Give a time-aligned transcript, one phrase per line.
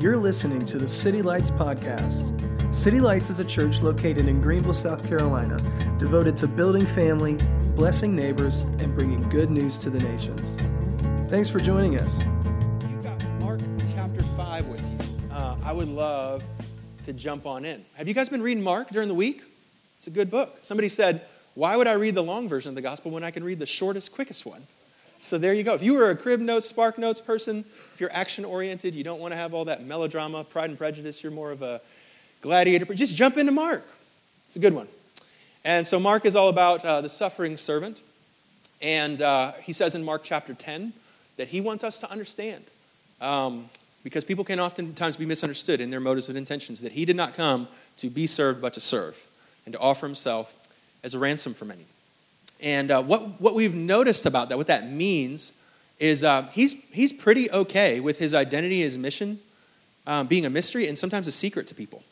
[0.00, 2.22] You're listening to the City Lights Podcast.
[2.72, 5.56] City Lights is a church located in Greenville, South Carolina,
[5.98, 7.36] devoted to building family,
[7.74, 10.56] blessing neighbors, and bringing good news to the nations.
[11.28, 12.20] Thanks for joining us.
[12.88, 13.58] You've got Mark
[13.92, 15.34] chapter 5 with you.
[15.34, 16.44] Uh, I would love
[17.06, 17.84] to jump on in.
[17.94, 19.42] Have you guys been reading Mark during the week?
[19.96, 20.58] It's a good book.
[20.60, 21.22] Somebody said,
[21.56, 23.66] Why would I read the long version of the gospel when I can read the
[23.66, 24.62] shortest, quickest one?
[25.18, 25.74] So there you go.
[25.74, 29.18] If you were a crib notes, spark notes person, if you're action oriented, you don't
[29.18, 31.80] want to have all that melodrama, pride and prejudice, you're more of a
[32.40, 33.84] gladiator, just jump into Mark.
[34.46, 34.86] It's a good one.
[35.64, 38.00] And so Mark is all about uh, the suffering servant.
[38.80, 40.92] And uh, he says in Mark chapter 10
[41.36, 42.64] that he wants us to understand,
[43.20, 43.68] um,
[44.04, 47.34] because people can oftentimes be misunderstood in their motives and intentions, that he did not
[47.34, 49.26] come to be served but to serve
[49.66, 50.54] and to offer himself
[51.02, 51.86] as a ransom for many.
[52.60, 55.52] And uh, what, what we've noticed about that, what that means,
[55.98, 59.38] is uh, he's, he's pretty okay with his identity, and his mission
[60.06, 62.02] um, being a mystery and sometimes a secret to people.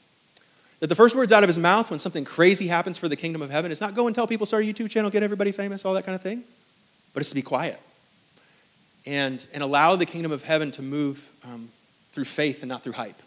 [0.81, 3.43] That the first words out of his mouth when something crazy happens for the kingdom
[3.43, 5.85] of heaven is not go and tell people, start a YouTube channel, get everybody famous,
[5.85, 6.43] all that kind of thing,
[7.15, 7.81] but it's to be quiet
[9.07, 11.71] and, and allow the kingdom of heaven to move um,
[12.13, 13.23] through faith and not through hype,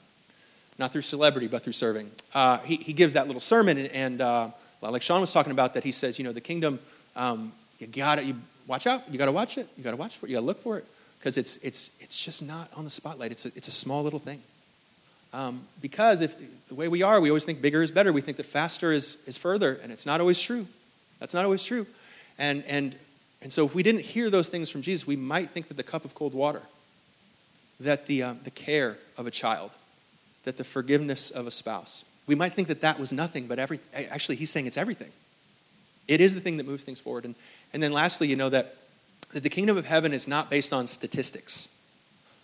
[0.77, 2.11] not through celebrity, but through serving.
[2.33, 4.49] Uh, he, he gives that little sermon, and, and uh,
[4.81, 6.79] like Sean was talking about, that he says, you know, the kingdom
[7.19, 9.03] um, you got to You watch out.
[9.11, 9.67] You got to watch it.
[9.77, 10.29] You got to watch for it.
[10.29, 10.85] You got to look for it
[11.19, 13.31] because it's it's it's just not on the spotlight.
[13.31, 14.41] It's a, it's a small little thing.
[15.31, 16.35] Um, because if
[16.69, 18.11] the way we are, we always think bigger is better.
[18.11, 20.65] We think that faster is is further, and it's not always true.
[21.19, 21.85] That's not always true.
[22.37, 22.95] And and
[23.41, 25.83] and so if we didn't hear those things from Jesus, we might think that the
[25.83, 26.61] cup of cold water,
[27.81, 29.71] that the um, the care of a child,
[30.45, 33.47] that the forgiveness of a spouse, we might think that that was nothing.
[33.47, 35.11] But every actually, he's saying it's everything.
[36.09, 37.23] It is the thing that moves things forward.
[37.23, 37.35] And,
[37.71, 38.75] and then lastly, you know that,
[39.31, 41.75] that the kingdom of heaven is not based on statistics.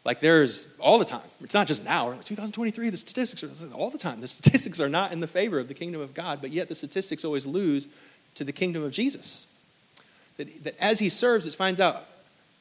[0.06, 1.28] Like there's all the time.
[1.42, 2.12] It's not just now.
[2.12, 4.22] 2023, the statistics are all the time.
[4.22, 6.76] The statistics are not in the favor of the kingdom of God, but yet the
[6.76, 7.88] statistics always lose
[8.36, 9.48] to the kingdom of Jesus.
[10.38, 12.06] That, that as he serves, it finds out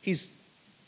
[0.01, 0.41] he's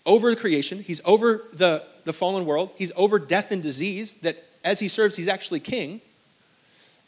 [0.07, 4.43] over the creation, he's over the, the fallen world, he's over death and disease, that
[4.65, 6.01] as he serves, he's actually king.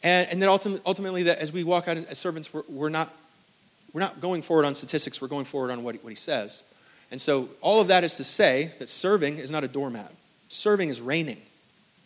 [0.03, 3.13] And, and then ultimately, ultimately, that as we walk out as servants, we're, we're, not,
[3.93, 6.63] we're not going forward on statistics, we're going forward on what he, what he says.
[7.11, 10.11] And so, all of that is to say that serving is not a doormat.
[10.47, 11.41] Serving is reigning,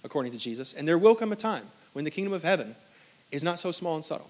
[0.03, 0.73] according to Jesus.
[0.73, 2.75] And there will come a time when the kingdom of heaven
[3.31, 4.29] is not so small and subtle,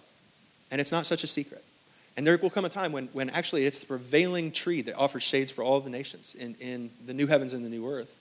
[0.72, 1.64] and it's not such a secret.
[2.16, 5.24] And there will come a time when, when actually it's the prevailing tree that offers
[5.24, 8.20] shades for all the nations in, in the new heavens and the new earth.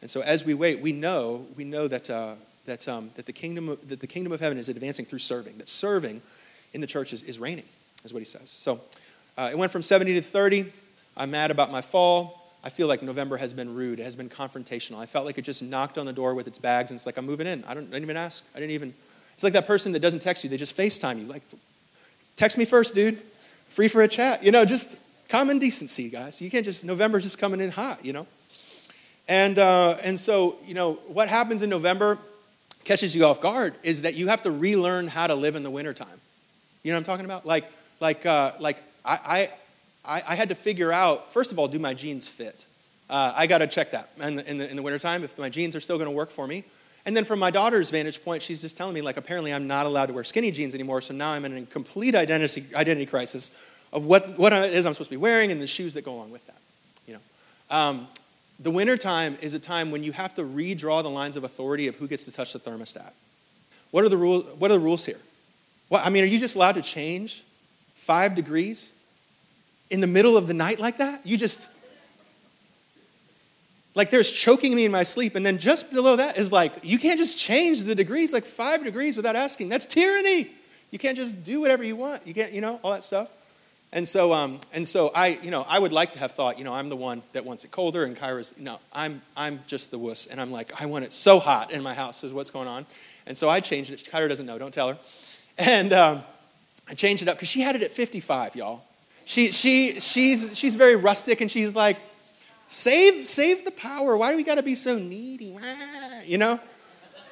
[0.00, 2.08] And so, as we wait, we know, we know that.
[2.08, 2.34] Uh,
[2.66, 5.58] that, um, that, the kingdom of, that the kingdom of heaven is advancing through serving,
[5.58, 6.22] that serving
[6.72, 7.64] in the church is, is reigning,
[8.04, 8.50] is what he says.
[8.50, 8.80] So
[9.36, 10.72] uh, it went from 70 to 30.
[11.16, 12.40] I'm mad about my fall.
[12.62, 14.00] I feel like November has been rude.
[14.00, 14.98] It has been confrontational.
[14.98, 17.18] I felt like it just knocked on the door with its bags and it's like,
[17.18, 17.62] I'm moving in.
[17.64, 18.44] I, don't, I didn't even ask.
[18.54, 18.94] I didn't even.
[19.34, 21.26] It's like that person that doesn't text you, they just FaceTime you.
[21.26, 21.42] Like,
[22.36, 23.20] text me first, dude.
[23.68, 24.42] Free for a chat.
[24.42, 24.96] You know, just
[25.28, 26.40] common decency, guys.
[26.40, 28.26] You can't just, November's just coming in hot, you know?
[29.28, 32.18] And, uh, and so, you know, what happens in November
[32.84, 35.70] catches you off guard is that you have to relearn how to live in the
[35.70, 36.20] wintertime.
[36.82, 37.46] You know what I'm talking about?
[37.46, 37.64] Like,
[38.00, 39.50] like, uh, like I,
[40.04, 42.66] I, I had to figure out, first of all, do my jeans fit?
[43.08, 45.48] Uh, I got to check that in the, in, the, in the wintertime if my
[45.48, 46.64] jeans are still going to work for me.
[47.06, 49.84] And then from my daughter's vantage point, she's just telling me, like, apparently I'm not
[49.84, 53.50] allowed to wear skinny jeans anymore, so now I'm in a complete identity, identity crisis
[53.92, 56.14] of what, what it is I'm supposed to be wearing and the shoes that go
[56.14, 56.56] along with that.
[57.06, 57.20] You know?
[57.76, 58.08] Um,
[58.58, 61.96] the wintertime is a time when you have to redraw the lines of authority of
[61.96, 63.12] who gets to touch the thermostat.
[63.90, 65.18] What are the, rule, what are the rules here?
[65.88, 67.42] What, I mean, are you just allowed to change
[67.94, 68.92] five degrees
[69.90, 71.26] in the middle of the night like that?
[71.26, 71.68] You just,
[73.94, 76.98] like there's choking me in my sleep, and then just below that is like, you
[76.98, 79.68] can't just change the degrees like five degrees without asking.
[79.68, 80.50] That's tyranny.
[80.90, 82.26] You can't just do whatever you want.
[82.26, 83.28] You can't, you know, all that stuff.
[83.94, 86.64] And so, um, and so I, you know, I would like to have thought, you
[86.64, 89.98] know, I'm the one that wants it colder, and Kyra's, no, I'm, I'm just the
[89.98, 92.66] wuss, and I'm like, I want it so hot in my house is what's going
[92.66, 92.86] on.
[93.24, 94.00] And so I changed it.
[94.12, 94.98] Kyra doesn't know, don't tell her.
[95.56, 96.24] And um,
[96.88, 98.82] I changed it up because she had it at 55, y'all.
[99.26, 101.96] She, she, she's, she's very rustic, and she's like,
[102.66, 104.16] save, save the power.
[104.16, 105.56] Why do we got to be so needy?
[106.24, 106.58] You know?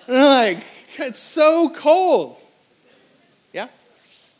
[0.06, 0.64] And I'm like,
[0.98, 2.36] it's so cold.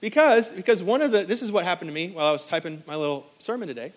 [0.02, 2.82] Because, because one of the, this is what happened to me while I was typing
[2.88, 3.92] my little sermon today,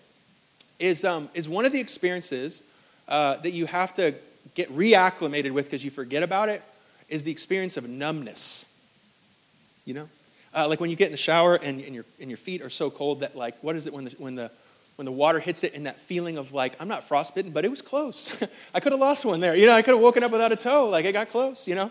[0.78, 2.62] is, um, is one of the experiences
[3.08, 4.14] uh, that you have to
[4.54, 6.62] get reacclimated with because you forget about it
[7.08, 8.72] is the experience of numbness.
[9.84, 10.08] You know?
[10.54, 12.70] Uh, like when you get in the shower and, and, your, and your feet are
[12.70, 14.48] so cold that, like, what is it when the, when the,
[14.94, 17.68] when the water hits it and that feeling of like, I'm not frostbitten, but it
[17.68, 18.40] was close.
[18.74, 19.56] I could have lost one there.
[19.56, 20.88] You know, I could have woken up without a toe.
[20.88, 21.90] Like, it got close, you know?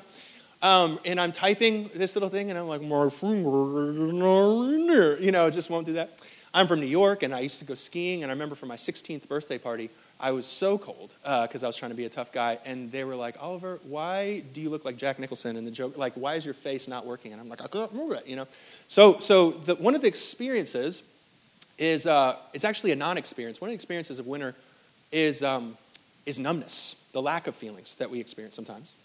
[0.66, 2.88] Um, and I'm typing this little thing and I'm like, you
[5.32, 6.20] know, just won't do that.
[6.56, 8.24] I'm from New York and I used to go skiing.
[8.24, 11.70] And I remember for my 16th birthday party, I was so cold because uh, I
[11.70, 12.58] was trying to be a tough guy.
[12.66, 16.00] And they were like, Oliver, why do you look like Jack Nicholson And the joke?
[16.00, 17.32] Like, why is your face not working?
[17.32, 18.48] And I'm like, I can't move it, you know?
[18.88, 21.04] So, so the, one of the experiences
[21.78, 23.62] is uh, it's actually a non-experience.
[23.62, 24.56] One of the experiences of winter
[25.12, 25.78] is, um,
[26.26, 28.96] is numbness, the lack of feelings that we experience sometimes.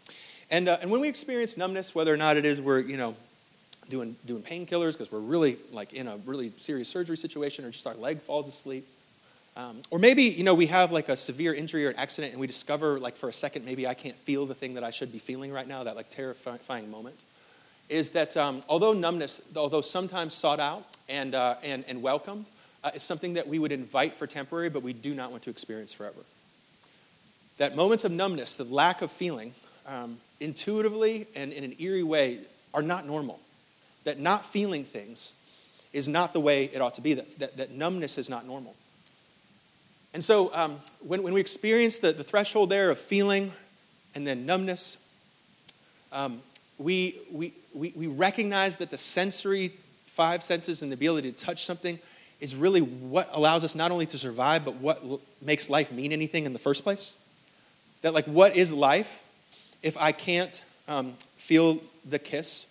[0.50, 3.14] And, uh, and when we experience numbness, whether or not it is we're, you know,
[3.88, 7.86] doing, doing painkillers because we're really like in a really serious surgery situation or just
[7.86, 8.86] our leg falls asleep,
[9.56, 12.40] um, or maybe, you know, we have like a severe injury or an accident and
[12.40, 15.12] we discover like for a second maybe I can't feel the thing that I should
[15.12, 17.16] be feeling right now, that like terrifying moment,
[17.88, 22.46] is that um, although numbness, although sometimes sought out and, uh, and, and welcomed,
[22.82, 25.50] uh, is something that we would invite for temporary, but we do not want to
[25.50, 26.20] experience forever.
[27.58, 29.52] That moments of numbness, the lack of feeling,
[29.90, 32.38] um, intuitively and in an eerie way,
[32.72, 33.40] are not normal.
[34.04, 35.34] That not feeling things
[35.92, 38.74] is not the way it ought to be, that, that, that numbness is not normal.
[40.14, 43.52] And so um, when, when we experience the, the threshold there of feeling
[44.14, 45.04] and then numbness,
[46.12, 46.40] um,
[46.78, 49.72] we, we, we, we recognize that the sensory
[50.06, 51.98] five senses and the ability to touch something
[52.40, 55.02] is really what allows us not only to survive, but what
[55.42, 57.16] makes life mean anything in the first place.
[58.02, 59.22] That, like, what is life
[59.82, 61.78] if I can't um, feel
[62.08, 62.66] the kiss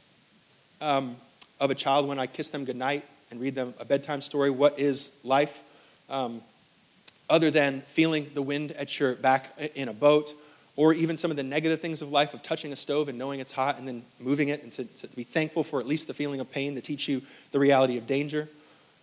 [0.81, 1.15] um,
[1.59, 4.49] of a child when I kiss them goodnight and read them a bedtime story?
[4.49, 5.63] What is life
[6.09, 6.41] um,
[7.29, 10.33] other than feeling the wind at your back in a boat?
[10.75, 13.41] Or even some of the negative things of life of touching a stove and knowing
[13.41, 16.13] it's hot and then moving it and to, to be thankful for at least the
[16.13, 17.21] feeling of pain to teach you
[17.51, 18.47] the reality of danger.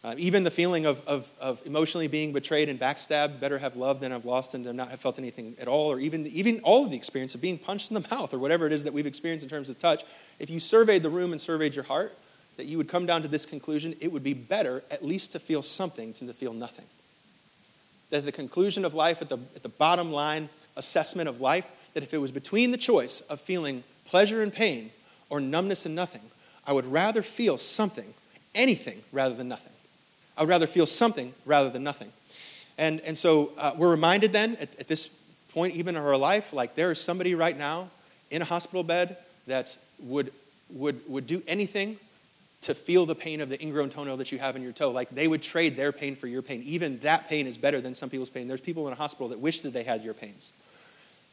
[0.06, 4.00] Uh, even the feeling of, of, of, emotionally being betrayed and backstabbed, better have loved
[4.00, 6.93] than have lost and not have felt anything at all, or even, even all of
[6.93, 9.43] the experience of being punched in the mouth or whatever it is that we've experienced
[9.43, 10.05] in terms of touch,
[10.38, 12.17] if you surveyed the room and surveyed your heart,
[12.56, 15.41] that you would come down to this conclusion it would be better at least to
[15.41, 16.87] feel something than to feel nothing.
[18.11, 22.05] That the conclusion of life, at the, at the bottom line assessment of life, that
[22.05, 24.93] if it was between the choice of feeling pleasure and pain
[25.31, 26.23] or numbness and nothing,
[26.64, 28.14] I would rather feel something,
[28.55, 29.73] anything, rather than nothing.
[30.37, 32.12] I would rather feel something rather than nothing.
[32.79, 35.06] And, and so uh, we're reminded then at, at this
[35.53, 37.88] point, even in our life, like there is somebody right now
[38.31, 39.17] in a hospital bed
[39.47, 40.33] that would,
[40.71, 41.97] would, would do anything
[42.62, 44.91] to feel the pain of the ingrown toenail that you have in your toe.
[44.91, 46.62] Like they would trade their pain for your pain.
[46.65, 48.49] Even that pain is better than some people's pain.
[48.49, 50.50] There's people in a hospital that wish that they had your pains.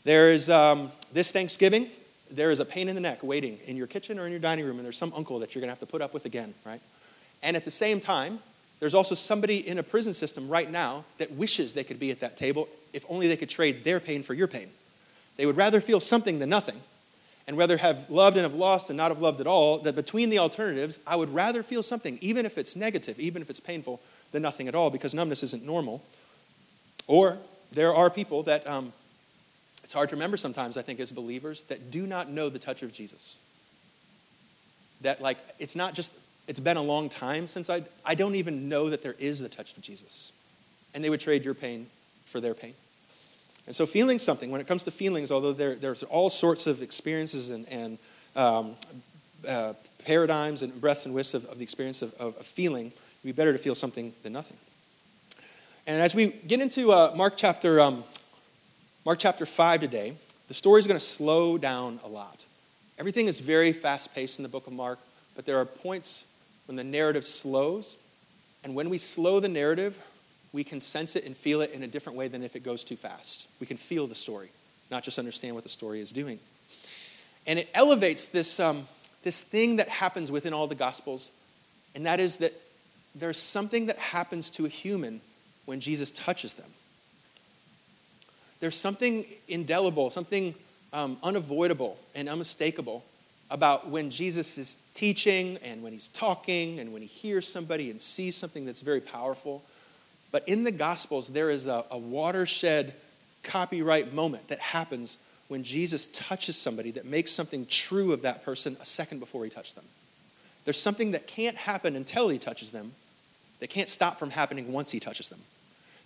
[0.03, 1.89] There is um, this Thanksgiving,
[2.29, 4.65] there is a pain in the neck waiting in your kitchen or in your dining
[4.65, 6.81] room, and there's some uncle that you're to have to put up with again, right?
[7.41, 8.39] And at the same time,
[8.83, 12.19] there's also somebody in a prison system right now that wishes they could be at
[12.19, 14.67] that table if only they could trade their pain for your pain.
[15.37, 16.75] They would rather feel something than nothing,
[17.47, 19.79] and rather have loved and have lost and not have loved at all.
[19.79, 23.49] That between the alternatives, I would rather feel something, even if it's negative, even if
[23.49, 24.01] it's painful,
[24.33, 26.03] than nothing at all, because numbness isn't normal.
[27.07, 27.37] Or
[27.71, 28.91] there are people that um,
[29.81, 32.83] it's hard to remember sometimes, I think, as believers, that do not know the touch
[32.83, 33.39] of Jesus.
[34.99, 36.11] That, like, it's not just
[36.47, 39.49] it's been a long time since I, I don't even know that there is the
[39.49, 40.31] touch of Jesus.
[40.93, 41.87] And they would trade your pain
[42.25, 42.73] for their pain.
[43.65, 46.81] And so, feeling something, when it comes to feelings, although there, there's all sorts of
[46.81, 47.97] experiences and, and
[48.35, 48.75] um,
[49.47, 49.73] uh,
[50.05, 53.29] paradigms and breaths and whiffs of, of the experience of, of, of, feeling, it would
[53.29, 54.57] be better to feel something than nothing.
[55.87, 58.03] And as we get into uh, Mark, chapter, um,
[59.05, 60.13] Mark chapter 5 today,
[60.49, 62.45] the story is going to slow down a lot.
[62.99, 64.99] Everything is very fast paced in the book of Mark,
[65.35, 66.25] but there are points
[66.65, 67.97] when the narrative slows.
[68.63, 69.99] And when we slow the narrative,
[70.53, 72.83] we can sense it and feel it in a different way than if it goes
[72.83, 73.47] too fast.
[73.59, 74.49] We can feel the story,
[74.89, 76.39] not just understand what the story is doing.
[77.45, 78.87] And it elevates this, um,
[79.23, 81.31] this thing that happens within all the Gospels,
[81.95, 82.53] and that is that
[83.15, 85.21] there's something that happens to a human
[85.65, 86.69] when Jesus touches them.
[88.59, 90.55] There's something indelible, something
[90.93, 93.03] um, unavoidable and unmistakable
[93.53, 98.01] about when Jesus is teaching and when he's talking and when he hears somebody and
[98.01, 99.63] sees something that's very powerful.
[100.31, 102.95] But in the Gospels, there is a, a watershed
[103.43, 105.19] copyright moment that happens
[105.49, 109.51] when Jesus touches somebody that makes something true of that person a second before he
[109.51, 109.85] touched them.
[110.65, 112.93] There's something that can't happen until he touches them,
[113.59, 115.41] that can't stop from happening once he touches them.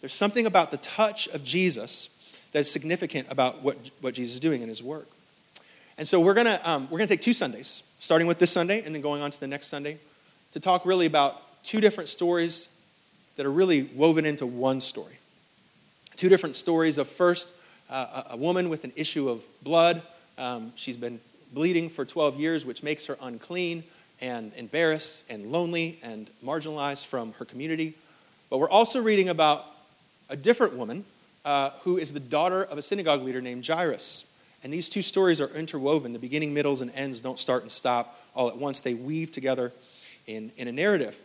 [0.02, 2.10] There's something about the touch of Jesus
[2.52, 5.08] that's significant about what, what Jesus is doing in his work.
[5.98, 8.94] And so we're to um, we're to take two Sundays, starting with this Sunday and
[8.94, 9.98] then going on to the next Sunday,
[10.52, 12.70] to talk really about two different stories
[13.36, 15.18] that are really woven into one story.
[16.16, 17.54] Two different stories of first,
[17.90, 20.02] uh, a woman with an issue of blood.
[20.38, 21.20] Um, she's been
[21.54, 23.84] bleeding for 12 years, which makes her unclean
[24.22, 27.94] and embarrassed and lonely and marginalized from her community.
[28.50, 29.66] But we're also reading about
[30.30, 31.06] a different woman
[31.46, 34.34] uh, who is the daughter of a synagogue leader named Jairus.
[34.64, 36.14] And these two stories are interwoven.
[36.14, 39.74] The beginning, middles, and ends don't start and stop all at once, they weave together
[40.28, 41.18] in, in a narrative.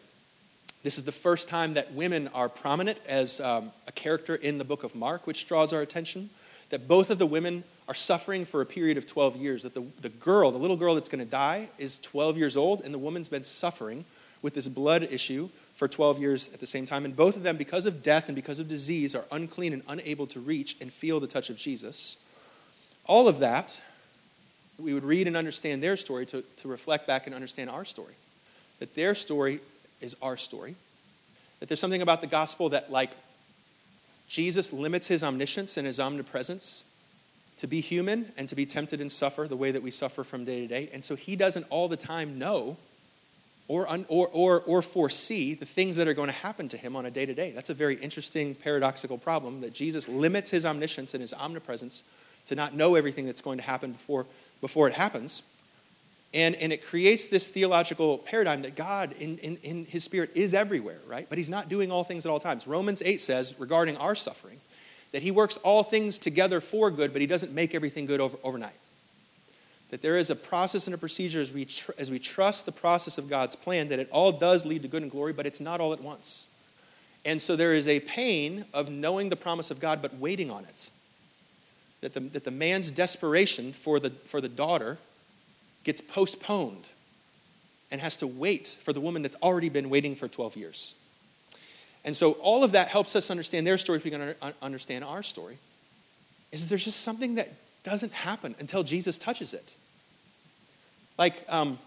[0.82, 4.64] This is the first time that women are prominent as um, a character in the
[4.64, 6.30] book of Mark, which draws our attention.
[6.70, 9.62] That both of the women are suffering for a period of 12 years.
[9.62, 12.80] That the, the girl, the little girl that's going to die, is 12 years old,
[12.80, 14.04] and the woman's been suffering
[14.40, 17.04] with this blood issue for 12 years at the same time.
[17.04, 20.26] And both of them, because of death and because of disease, are unclean and unable
[20.28, 22.24] to reach and feel the touch of Jesus.
[23.06, 23.80] All of that,
[24.78, 28.14] we would read and understand their story to, to reflect back and understand our story.
[28.78, 29.60] That their story
[30.00, 30.74] is our story.
[31.60, 33.10] That there's something about the gospel that, like,
[34.28, 36.92] Jesus limits his omniscience and his omnipresence
[37.58, 40.44] to be human and to be tempted and suffer the way that we suffer from
[40.44, 40.88] day to day.
[40.92, 42.76] And so he doesn't all the time know
[43.68, 47.06] or, or, or, or foresee the things that are going to happen to him on
[47.06, 47.52] a day to day.
[47.52, 52.04] That's a very interesting paradoxical problem that Jesus limits his omniscience and his omnipresence
[52.46, 54.26] to not know everything that's going to happen before,
[54.60, 55.42] before it happens.
[56.34, 60.54] And, and it creates this theological paradigm that God, in, in, in his spirit, is
[60.54, 61.26] everywhere, right?
[61.28, 62.66] But he's not doing all things at all times.
[62.66, 64.58] Romans 8 says, regarding our suffering,
[65.12, 68.38] that he works all things together for good, but he doesn't make everything good over,
[68.42, 68.72] overnight.
[69.90, 72.72] That there is a process and a procedure as we, tr- as we trust the
[72.72, 75.60] process of God's plan, that it all does lead to good and glory, but it's
[75.60, 76.46] not all at once.
[77.26, 80.64] And so there is a pain of knowing the promise of God, but waiting on
[80.64, 80.90] it
[82.02, 84.98] that the, that the man's desperation for the, for the daughter
[85.84, 86.90] gets postponed
[87.90, 90.94] and has to wait for the woman that's already been waiting for 12 years.
[92.04, 95.58] And so all of that helps us understand their story, we can understand our story.
[96.50, 97.48] Is that there's just something that
[97.84, 99.74] doesn't happen until Jesus touches it.
[101.18, 101.78] Like, um,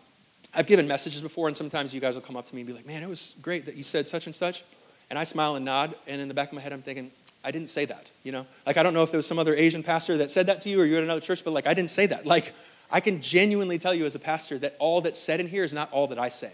[0.54, 2.74] I've given messages before, and sometimes you guys will come up to me and be
[2.74, 4.64] like, man, it was great that you said such and such.
[5.10, 7.12] And I smile and nod, and in the back of my head, I'm thinking,
[7.46, 8.48] I didn't say that, you know?
[8.66, 10.70] Like, I don't know if there was some other Asian pastor that said that to
[10.70, 12.26] you or you're at another church, but like, I didn't say that.
[12.26, 12.54] Like,
[12.92, 15.72] I can genuinely tell you as a pastor that all that's said in here is
[15.72, 16.52] not all that I say.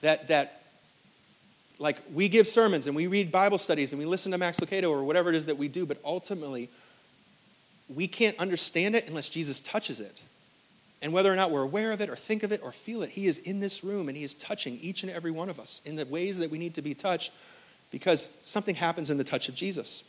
[0.00, 0.64] That, that,
[1.78, 4.90] like, we give sermons and we read Bible studies and we listen to Max Lucado
[4.90, 6.68] or whatever it is that we do, but ultimately,
[7.88, 10.22] we can't understand it unless Jesus touches it.
[11.02, 13.10] And whether or not we're aware of it or think of it or feel it,
[13.10, 15.80] He is in this room and He is touching each and every one of us
[15.84, 17.32] in the ways that we need to be touched
[17.94, 20.02] because something happens in the touch of Jesus.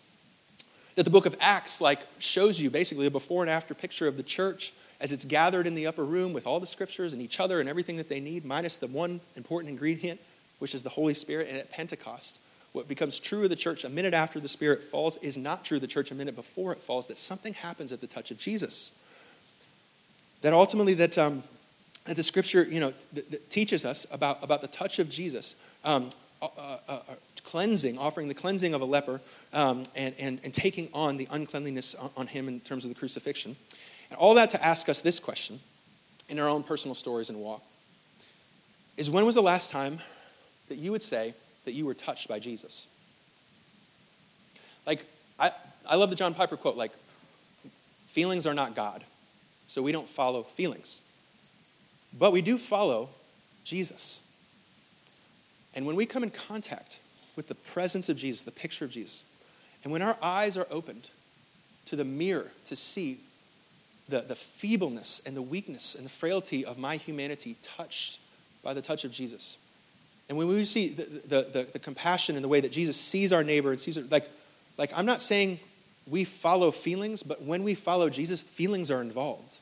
[0.95, 4.17] That the book of Acts like shows you basically a before and after picture of
[4.17, 7.39] the church as it's gathered in the upper room with all the scriptures and each
[7.39, 10.19] other and everything that they need, minus the one important ingredient,
[10.57, 11.47] which is the Holy Spirit.
[11.47, 12.41] And at Pentecost,
[12.73, 15.77] what becomes true of the church a minute after the Spirit falls is not true
[15.77, 18.39] of the church a minute before it falls, that something happens at the touch of
[18.39, 18.99] Jesus.
[20.41, 21.43] That ultimately, that, um,
[22.05, 25.55] that the scripture you know, that, that teaches us about, about the touch of Jesus.
[25.83, 26.09] Um,
[26.57, 29.21] uh, uh, uh cleansing, offering the cleansing of a leper,
[29.53, 32.99] um, and, and, and taking on the uncleanliness on, on him in terms of the
[32.99, 33.55] crucifixion.
[34.09, 35.59] And all that to ask us this question
[36.27, 37.63] in our own personal stories and walk
[38.97, 39.99] is when was the last time
[40.69, 41.33] that you would say
[41.65, 42.87] that you were touched by Jesus?
[44.85, 45.05] Like,
[45.39, 45.51] I,
[45.87, 46.91] I love the John Piper quote, like,
[48.07, 49.03] feelings are not God,
[49.67, 51.01] so we don't follow feelings.
[52.17, 53.09] But we do follow
[53.63, 54.21] Jesus.
[55.75, 56.99] And when we come in contact
[57.35, 59.25] with the presence of Jesus, the picture of Jesus.
[59.83, 61.09] And when our eyes are opened
[61.85, 63.19] to the mirror to see
[64.07, 68.19] the, the feebleness and the weakness and the frailty of my humanity touched
[68.63, 69.57] by the touch of Jesus.
[70.29, 73.31] And when we see the, the, the, the compassion and the way that Jesus sees
[73.31, 74.27] our neighbor and sees, like,
[74.77, 75.59] like, I'm not saying
[76.07, 79.59] we follow feelings, but when we follow Jesus, feelings are involved.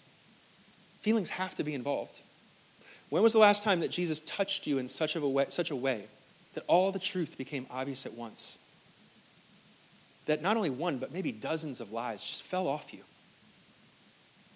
[1.00, 2.20] Feelings have to be involved.
[3.10, 5.72] When was the last time that Jesus touched you in such, of a way, such
[5.72, 6.05] a way
[6.53, 8.60] that all the truth became obvious at once.
[10.25, 13.01] That not only one, but maybe dozens of lies just fell off you.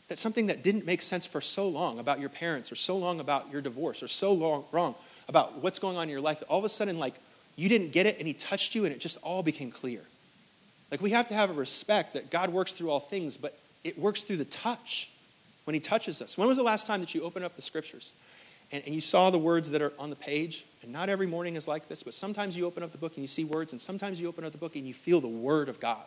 [0.07, 3.19] That something that didn't make sense for so long about your parents, or so long
[3.19, 4.95] about your divorce, or so long wrong
[5.27, 7.15] about what's going on in your life, that all of a sudden, like,
[7.57, 10.01] you didn't get it and he touched you and it just all became clear.
[10.89, 13.99] Like, we have to have a respect that God works through all things, but it
[13.99, 15.11] works through the touch
[15.65, 16.37] when he touches us.
[16.37, 18.13] When was the last time that you opened up the scriptures
[18.71, 21.57] and, and you saw the words that are on the page and not every morning
[21.57, 23.81] is like this, but sometimes you open up the book and you see words, and
[23.81, 26.03] sometimes you open up the book and you feel the word of God.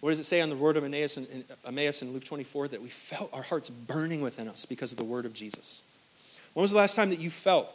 [0.00, 2.68] What does it say on the word of Emmaus in, Emmaus in Luke 24?
[2.68, 5.82] That we felt our hearts burning within us because of the word of Jesus.
[6.52, 7.74] When was the last time that you felt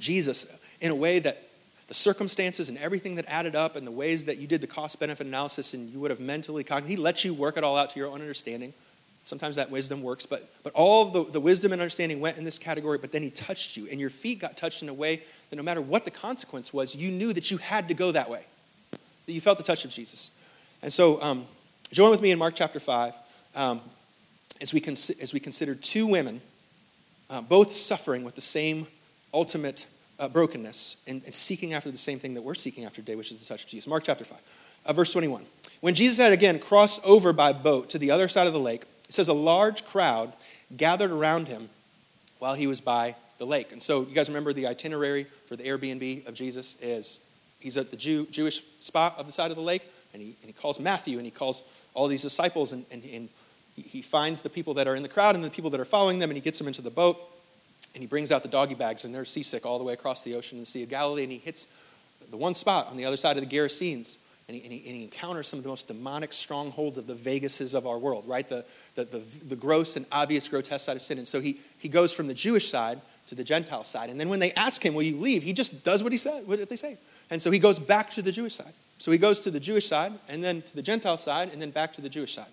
[0.00, 0.46] Jesus
[0.80, 1.42] in a way that,
[1.88, 4.98] the circumstances and everything that added up and the ways that you did the cost
[4.98, 7.98] benefit analysis and you would have mentally, he lets you work it all out to
[8.00, 8.72] your own understanding.
[9.26, 12.60] Sometimes that wisdom works, but, but all the, the wisdom and understanding went in this
[12.60, 15.56] category, but then he touched you, and your feet got touched in a way that
[15.56, 18.44] no matter what the consequence was, you knew that you had to go that way,
[18.92, 20.40] that you felt the touch of Jesus.
[20.80, 21.44] And so, um,
[21.90, 23.14] join with me in Mark chapter 5
[23.56, 23.80] um,
[24.60, 26.40] as, we cons- as we consider two women,
[27.28, 28.86] uh, both suffering with the same
[29.34, 29.86] ultimate
[30.20, 33.32] uh, brokenness and, and, seeking after the same thing that we're seeking after today, which
[33.32, 33.88] is the touch of Jesus.
[33.88, 34.38] Mark chapter 5,
[34.86, 35.44] uh, verse 21.
[35.80, 38.84] When Jesus had again crossed over by boat to the other side of the lake,
[39.08, 40.32] it says a large crowd
[40.76, 41.68] gathered around him
[42.38, 43.72] while he was by the lake.
[43.72, 47.20] And so you guys remember the itinerary for the Airbnb of Jesus is
[47.60, 49.82] he's at the Jew, Jewish spot of the side of the lake,
[50.12, 51.62] and he, and he calls Matthew and he calls
[51.94, 53.28] all these disciples, and, and, and
[53.74, 56.18] he finds the people that are in the crowd and the people that are following
[56.18, 57.18] them, and he gets them into the boat,
[57.94, 60.34] and he brings out the doggy bags, and they're seasick all the way across the
[60.34, 61.66] ocean and the Sea of Galilee, and he hits
[62.30, 64.96] the one spot on the other side of the Gerasenes, and he, and he, and
[64.96, 68.48] he encounters some of the most demonic strongholds of the Vegases of our world, right?
[68.48, 71.18] The, the, the, the gross and obvious grotesque side of sin.
[71.18, 74.08] And so he, he goes from the Jewish side to the Gentile side.
[74.08, 75.42] And then when they ask him, Will you leave?
[75.42, 76.96] he just does what he said, what did they say.
[77.28, 78.72] And so he goes back to the Jewish side.
[78.98, 81.70] So he goes to the Jewish side, and then to the Gentile side, and then
[81.70, 82.46] back to the Jewish side.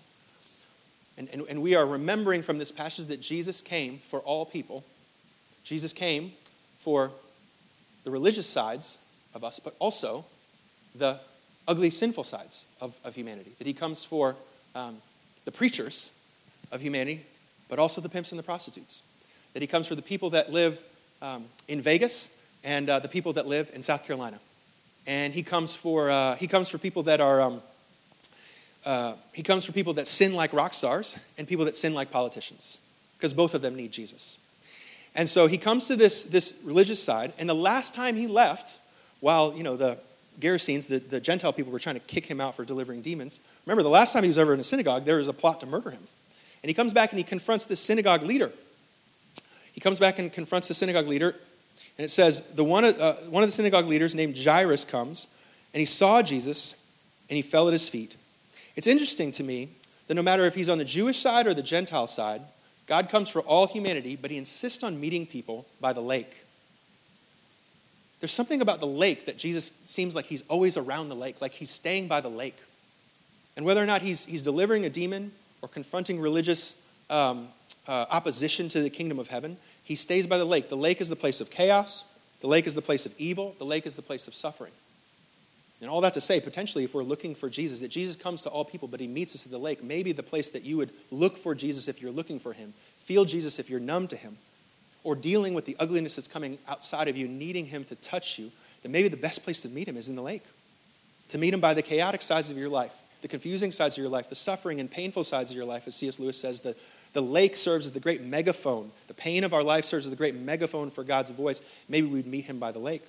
[1.16, 4.84] And, and, and we are remembering from this passage that Jesus came for all people.
[5.62, 6.32] Jesus came
[6.78, 7.12] for
[8.02, 8.98] the religious sides
[9.32, 10.24] of us, but also
[10.96, 11.20] the
[11.66, 13.52] ugly, sinful sides of, of humanity.
[13.58, 14.36] That he comes for
[14.74, 14.96] um,
[15.44, 16.10] the preachers
[16.72, 17.22] of humanity,
[17.68, 19.02] but also the pimps and the prostitutes.
[19.52, 20.80] That he comes for the people that live
[21.22, 24.38] um, in Vegas and uh, the people that live in South Carolina.
[25.06, 27.62] And he comes for, uh, he comes for people that are, um,
[28.86, 32.10] uh, he comes for people that sin like rock stars and people that sin like
[32.10, 32.80] politicians,
[33.16, 34.38] because both of them need Jesus.
[35.14, 38.78] And so he comes to this, this religious side, and the last time he left,
[39.20, 39.98] while, you know, the
[40.40, 43.82] Gerasenes, the, the Gentile people, were trying to kick him out for delivering demons, remember,
[43.82, 45.90] the last time he was ever in a synagogue, there was a plot to murder
[45.90, 46.02] him.
[46.62, 48.50] And he comes back and he confronts the synagogue leader.
[49.72, 51.34] He comes back and confronts the synagogue leader.
[51.98, 55.34] And it says, the one, uh, one of the synagogue leaders named Jairus comes,
[55.72, 56.90] and he saw Jesus,
[57.28, 58.16] and he fell at his feet.
[58.76, 59.70] It's interesting to me
[60.08, 62.42] that no matter if he's on the Jewish side or the Gentile side,
[62.86, 66.43] God comes for all humanity, but he insists on meeting people by the lake.
[68.24, 71.52] There's something about the lake that Jesus seems like he's always around the lake, like
[71.52, 72.56] he's staying by the lake.
[73.54, 77.48] And whether or not he's, he's delivering a demon or confronting religious um,
[77.86, 80.70] uh, opposition to the kingdom of heaven, he stays by the lake.
[80.70, 83.66] The lake is the place of chaos, the lake is the place of evil, the
[83.66, 84.72] lake is the place of suffering.
[85.82, 88.48] And all that to say, potentially, if we're looking for Jesus, that Jesus comes to
[88.48, 90.88] all people, but he meets us at the lake, maybe the place that you would
[91.10, 94.38] look for Jesus if you're looking for him, feel Jesus if you're numb to him,
[95.04, 98.50] or dealing with the ugliness that's coming outside of you, needing him to touch you,
[98.82, 100.42] that maybe the best place to meet him is in the lake.
[101.28, 104.10] To meet him by the chaotic sides of your life, the confusing sides of your
[104.10, 105.86] life, the suffering and painful sides of your life.
[105.86, 106.18] As C.S.
[106.18, 106.74] Lewis says, the,
[107.12, 108.90] the lake serves as the great megaphone.
[109.08, 111.60] The pain of our life serves as the great megaphone for God's voice.
[111.88, 113.04] Maybe we'd meet him by the lake.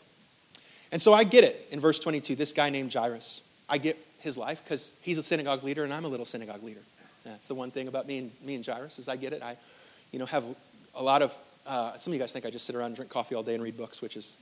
[0.91, 3.41] And so I get it in verse 22, this guy named Jairus.
[3.67, 6.81] I get his life because he's a synagogue leader and I'm a little synagogue leader.
[7.25, 9.41] That's the one thing about me and, me and Jairus is I get it.
[9.41, 9.57] I,
[10.11, 10.45] you know, have
[10.93, 13.11] a lot of, uh, some of you guys think I just sit around and drink
[13.11, 14.37] coffee all day and read books, which is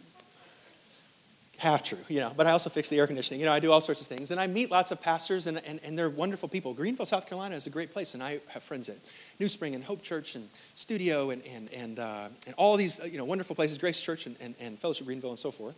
[1.58, 3.40] half true, you know, but I also fix the air conditioning.
[3.40, 4.32] You know, I do all sorts of things.
[4.32, 6.74] And I meet lots of pastors, and, and, and they're wonderful people.
[6.74, 8.98] Greenville, South Carolina is a great place, and I have friends at
[9.40, 13.18] New Spring and Hope Church and Studio and, and, and, uh, and all these, you
[13.18, 15.76] know, wonderful places, Grace Church and, and, and Fellowship Greenville and so forth.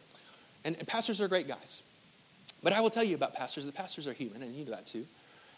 [0.64, 1.84] And, and pastors are great guys.
[2.64, 4.88] But I will tell you about pastors, the pastors are human, and you know that
[4.88, 5.06] too.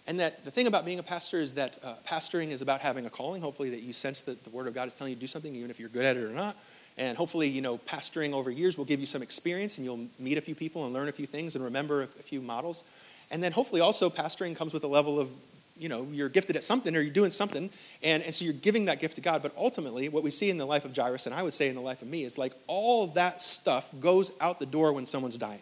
[0.07, 3.05] And that the thing about being a pastor is that uh, pastoring is about having
[3.05, 3.41] a calling.
[3.41, 5.53] Hopefully, that you sense that the Word of God is telling you to do something,
[5.53, 6.55] even if you're good at it or not.
[6.97, 10.37] And hopefully, you know, pastoring over years will give you some experience and you'll meet
[10.37, 12.83] a few people and learn a few things and remember a, few models.
[13.29, 15.29] And then hopefully also pastoring comes with a level of,
[15.77, 17.69] you know, you're gifted at something or you're doing something.
[18.01, 19.43] And, and so you're giving that gift to God.
[19.43, 21.75] But ultimately, what we see in the life of Jairus, and I would say in
[21.75, 25.37] the life of me, is like all that stuff goes out the door when someone's
[25.37, 25.59] dying.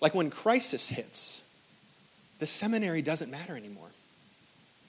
[0.00, 1.49] Like when crisis hits,
[2.40, 3.88] the seminary doesn't matter anymore.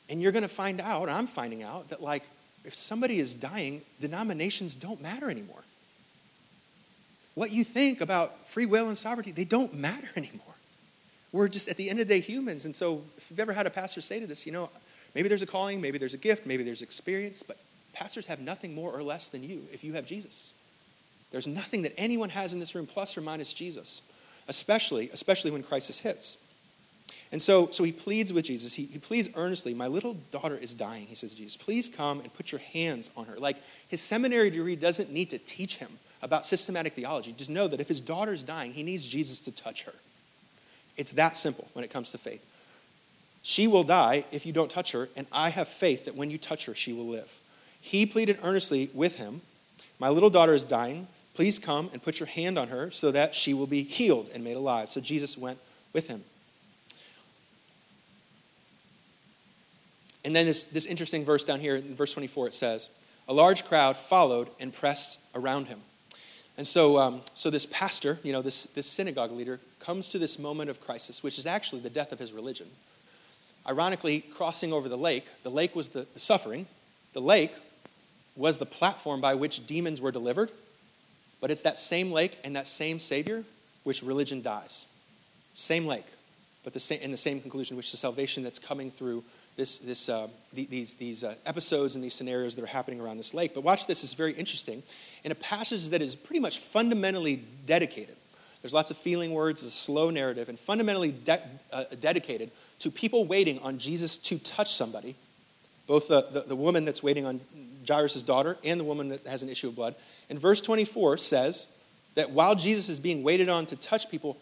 [0.09, 2.23] And you're going to find out, I'm finding out, that like
[2.65, 5.63] if somebody is dying, denominations don't matter anymore.
[7.35, 10.45] What you think about free will and sovereignty, they don't matter anymore.
[11.31, 12.65] We're just, at the end of the day, humans.
[12.65, 14.69] And so, if you've ever had a pastor say to this, you know,
[15.15, 17.57] maybe there's a calling, maybe there's a gift, maybe there's experience, but
[17.93, 20.53] pastors have nothing more or less than you if you have Jesus.
[21.31, 24.01] There's nothing that anyone has in this room, plus or minus Jesus,
[24.49, 26.37] especially, especially when crisis hits.
[27.31, 28.73] And so, so he pleads with Jesus.
[28.73, 31.55] He, he pleads earnestly, My little daughter is dying, he says to Jesus.
[31.55, 33.37] Please come and put your hands on her.
[33.37, 35.89] Like his seminary degree doesn't need to teach him
[36.21, 39.83] about systematic theology, just know that if his daughter's dying, he needs Jesus to touch
[39.83, 39.93] her.
[40.97, 42.45] It's that simple when it comes to faith.
[43.43, 46.37] She will die if you don't touch her, and I have faith that when you
[46.37, 47.39] touch her, she will live.
[47.79, 49.41] He pleaded earnestly with him,
[49.99, 51.07] My little daughter is dying.
[51.33, 54.43] Please come and put your hand on her so that she will be healed and
[54.43, 54.89] made alive.
[54.89, 55.57] So Jesus went
[55.93, 56.23] with him.
[60.23, 62.89] And then this, this interesting verse down here in verse 24 it says,
[63.27, 65.79] A large crowd followed and pressed around him.
[66.57, 70.37] And so, um, so this pastor, you know, this, this synagogue leader, comes to this
[70.37, 72.67] moment of crisis, which is actually the death of his religion.
[73.67, 76.67] Ironically, crossing over the lake, the lake was the, the suffering,
[77.13, 77.53] the lake
[78.35, 80.49] was the platform by which demons were delivered,
[81.39, 83.43] but it's that same lake and that same Savior
[83.83, 84.87] which religion dies.
[85.53, 86.05] Same lake,
[86.63, 89.23] but the same, in the same conclusion, which is salvation that's coming through
[89.61, 93.35] this, this, uh, these, these uh, episodes and these scenarios that are happening around this
[93.35, 93.53] lake.
[93.53, 94.81] But watch this, it's very interesting.
[95.23, 98.15] In a passage that is pretty much fundamentally dedicated,
[98.63, 101.39] there's lots of feeling words, a slow narrative, and fundamentally de-
[101.71, 105.15] uh, dedicated to people waiting on Jesus to touch somebody,
[105.85, 107.39] both the, the, the woman that's waiting on
[107.87, 109.93] Jairus' daughter and the woman that has an issue of blood.
[110.31, 111.67] And verse 24 says
[112.15, 114.37] that while Jesus is being waited on to touch people,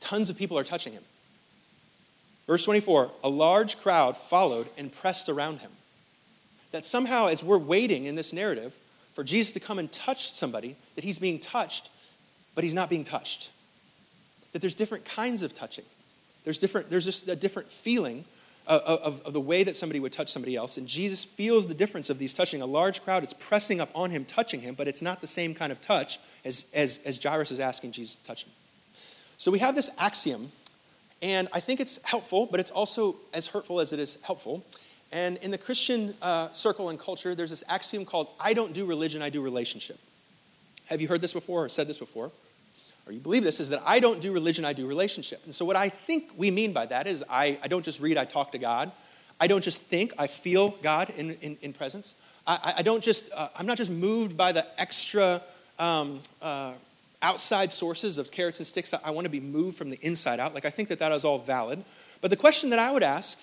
[0.00, 1.02] tons of people are touching him.
[2.50, 5.70] Verse 24 a large crowd followed and pressed around him.
[6.72, 8.76] That somehow, as we're waiting in this narrative
[9.14, 11.90] for Jesus to come and touch somebody, that he's being touched,
[12.56, 13.50] but he's not being touched.
[14.52, 15.84] That there's different kinds of touching.
[16.42, 18.24] There's, different, there's just a different feeling
[18.66, 20.76] of, of, of, the way that somebody would touch somebody else.
[20.76, 22.62] And Jesus feels the difference of these touching.
[22.62, 25.54] A large crowd is pressing up on him, touching him, but it's not the same
[25.54, 28.50] kind of touch as, as, as Jairus is asking Jesus to touch him.
[29.36, 30.50] So we have this axiom,
[31.22, 34.64] and I think it's helpful, but it's also as hurtful as it is helpful.
[35.12, 38.86] And in the Christian uh, circle and culture, there's this axiom called I don't do
[38.86, 39.98] religion, I do relationship.
[40.86, 42.30] Have you heard this before or said this before?
[43.10, 45.44] or you believe this, is that I don't do religion, I do relationship.
[45.44, 48.16] And so, what I think we mean by that is I, I don't just read,
[48.16, 48.92] I talk to God.
[49.40, 52.14] I don't just think, I feel God in, in, in presence.
[52.46, 55.42] I, I, don't just, uh, I'm not just moved by the extra
[55.78, 56.74] um, uh,
[57.22, 58.94] outside sources of carrots and sticks.
[58.94, 60.54] I, want to be moved from the inside out.
[60.54, 61.84] Like, I think that that is all valid.
[62.20, 63.40] But the question that I would ask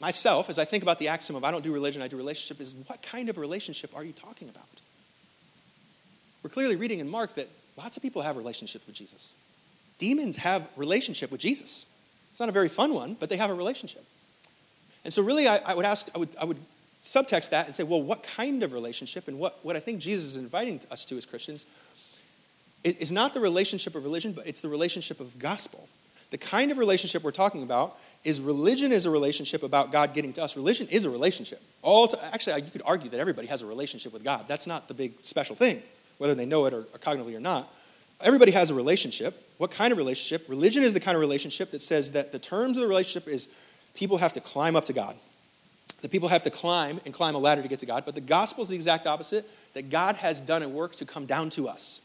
[0.00, 2.60] myself as I think about the axiom of I don't do religion, I do relationship
[2.60, 4.64] is what kind of relationship are you talking about?
[6.42, 9.34] We're clearly reading in Mark that Lots of people have relationships with Jesus.
[9.98, 11.86] Demons have relationship with Jesus.
[12.32, 14.04] It's not a very fun one, but they have a relationship.
[15.04, 16.58] And so really I, I would ask, I would, I would
[17.04, 19.28] subtext that and say, well, what kind of relationship?
[19.28, 21.66] And what, what I think Jesus is inviting us to as Christians
[22.84, 25.88] is not the relationship of religion, but it's the relationship of gospel.
[26.30, 30.32] The kind of relationship we're talking about is religion is a relationship about God getting
[30.34, 30.56] to us.
[30.56, 31.62] Religion is a relationship.
[31.82, 34.46] All to, actually, you could argue that everybody has a relationship with God.
[34.48, 35.82] That's not the big special thing
[36.18, 37.72] whether they know it or, or cognitively or not.
[38.20, 39.40] Everybody has a relationship.
[39.58, 40.48] What kind of relationship?
[40.48, 43.48] Religion is the kind of relationship that says that the terms of the relationship is
[43.94, 45.16] people have to climb up to God.
[46.02, 48.04] The people have to climb and climb a ladder to get to God.
[48.04, 51.26] But the gospel is the exact opposite that God has done a work to come
[51.26, 52.00] down to us.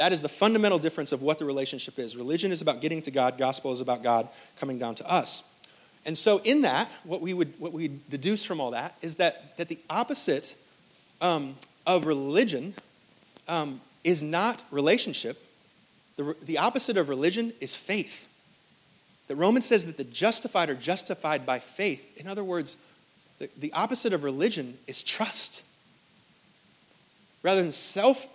[0.00, 2.16] That is the fundamental difference of what the relationship is.
[2.16, 5.42] Religion is about getting to God, gospel is about God coming down to us.
[6.06, 9.58] And so, in that, what we would what we deduce from all that is that,
[9.58, 10.54] that the opposite
[11.20, 11.54] um,
[11.86, 12.72] of religion
[13.46, 15.36] um, is not relationship.
[16.16, 18.26] The, the opposite of religion is faith.
[19.28, 22.16] That Romans says that the justified are justified by faith.
[22.16, 22.78] In other words,
[23.38, 25.62] the, the opposite of religion is trust.
[27.42, 28.26] Rather than self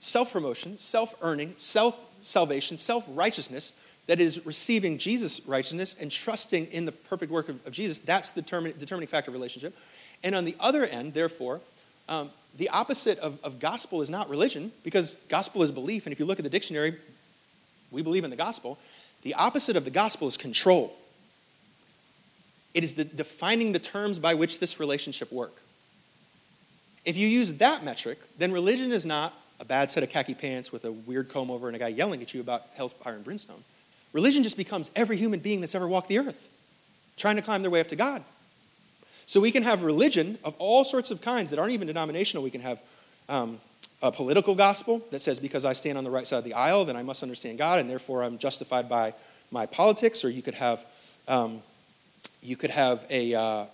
[0.00, 6.66] self promotion, self earning, self salvation, self righteousness, that is receiving Jesus' righteousness and trusting
[6.66, 9.76] in the perfect work of, of Jesus, that's the determining factor of relationship.
[10.24, 11.60] And on the other end, therefore,
[12.08, 16.06] um, the opposite of, of gospel is not religion, because gospel is belief.
[16.06, 16.96] And if you look at the dictionary,
[17.90, 18.78] we believe in the gospel.
[19.22, 20.96] The opposite of the gospel is control.
[22.74, 25.62] It is the defining the terms by which this relationship work.
[27.04, 30.72] If you use that metric, then religion is not a bad set of khaki pants
[30.72, 33.62] with a weird comb over and a guy yelling at you about hellfire and brimstone.
[34.12, 36.48] Religion just becomes every human being that's ever walked the earth,
[37.16, 38.22] trying to climb their way up to God.
[39.26, 42.42] So we can have religion of all sorts of kinds that aren't even denominational.
[42.42, 42.80] We can have
[43.28, 43.58] um,
[44.00, 46.86] a political gospel that says, because I stand on the right side of the aisle,
[46.86, 49.12] then I must understand God, and therefore I'm justified by
[49.50, 50.24] my politics.
[50.24, 50.84] Or you could have,
[51.26, 51.60] um,
[52.42, 53.64] you could have a, uh,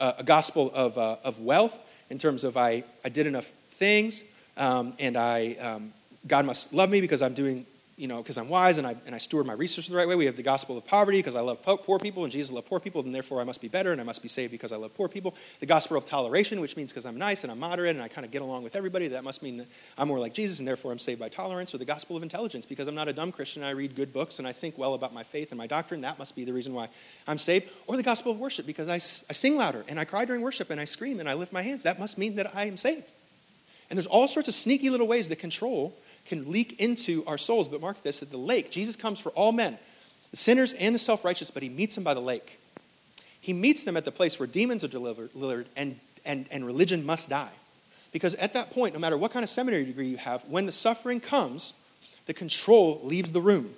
[0.00, 1.78] a gospel of, uh, of wealth
[2.08, 4.24] in terms of I, I did enough things,
[4.56, 5.92] um, and I, um,
[6.26, 9.14] God must love me because I'm doing you know, because I'm wise and I, and
[9.14, 10.14] I steward my resources the right way.
[10.14, 12.80] We have the gospel of poverty because I love poor people and Jesus loved poor
[12.80, 14.94] people, and therefore I must be better and I must be saved because I love
[14.96, 15.34] poor people.
[15.60, 18.24] The gospel of toleration, which means because I'm nice and I'm moderate and I kind
[18.24, 20.92] of get along with everybody, that must mean that I'm more like Jesus and therefore
[20.92, 21.74] I'm saved by tolerance.
[21.74, 24.38] Or the gospel of intelligence because I'm not a dumb Christian I read good books
[24.38, 26.00] and I think well about my faith and my doctrine.
[26.00, 26.88] That must be the reason why
[27.28, 27.70] I'm saved.
[27.86, 30.70] Or the gospel of worship because I, I sing louder and I cry during worship
[30.70, 31.84] and I scream and I lift my hands.
[31.84, 33.04] That must mean that I am saved.
[33.90, 35.94] And there's all sorts of sneaky little ways that control
[36.26, 37.68] can leak into our souls.
[37.68, 39.78] But mark this that the lake, Jesus comes for all men,
[40.30, 42.58] the sinners and the self righteous, but he meets them by the lake.
[43.40, 47.28] He meets them at the place where demons are delivered and, and, and religion must
[47.28, 47.52] die.
[48.10, 50.72] Because at that point, no matter what kind of seminary degree you have, when the
[50.72, 51.74] suffering comes,
[52.26, 53.70] the control leaves the room.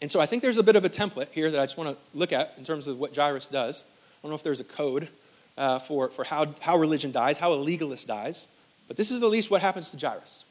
[0.00, 1.90] And so I think there's a bit of a template here that I just want
[1.90, 3.82] to look at in terms of what Jairus does.
[3.82, 5.08] I don't know if there's a code
[5.56, 8.48] uh, for, for how, how religion dies, how a legalist dies,
[8.88, 10.44] but this is at least what happens to Jairus.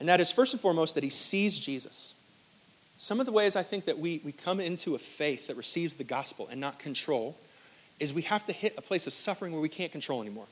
[0.00, 2.14] And that is, first and foremost, that he sees Jesus.
[2.96, 5.94] Some of the ways I think that we, we come into a faith that receives
[5.94, 7.36] the gospel and not control
[7.98, 10.46] is we have to hit a place of suffering where we can't control anymore.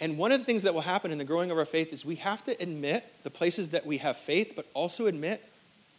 [0.00, 2.04] And one of the things that will happen in the growing of our faith is
[2.04, 5.44] we have to admit the places that we have faith, but also admit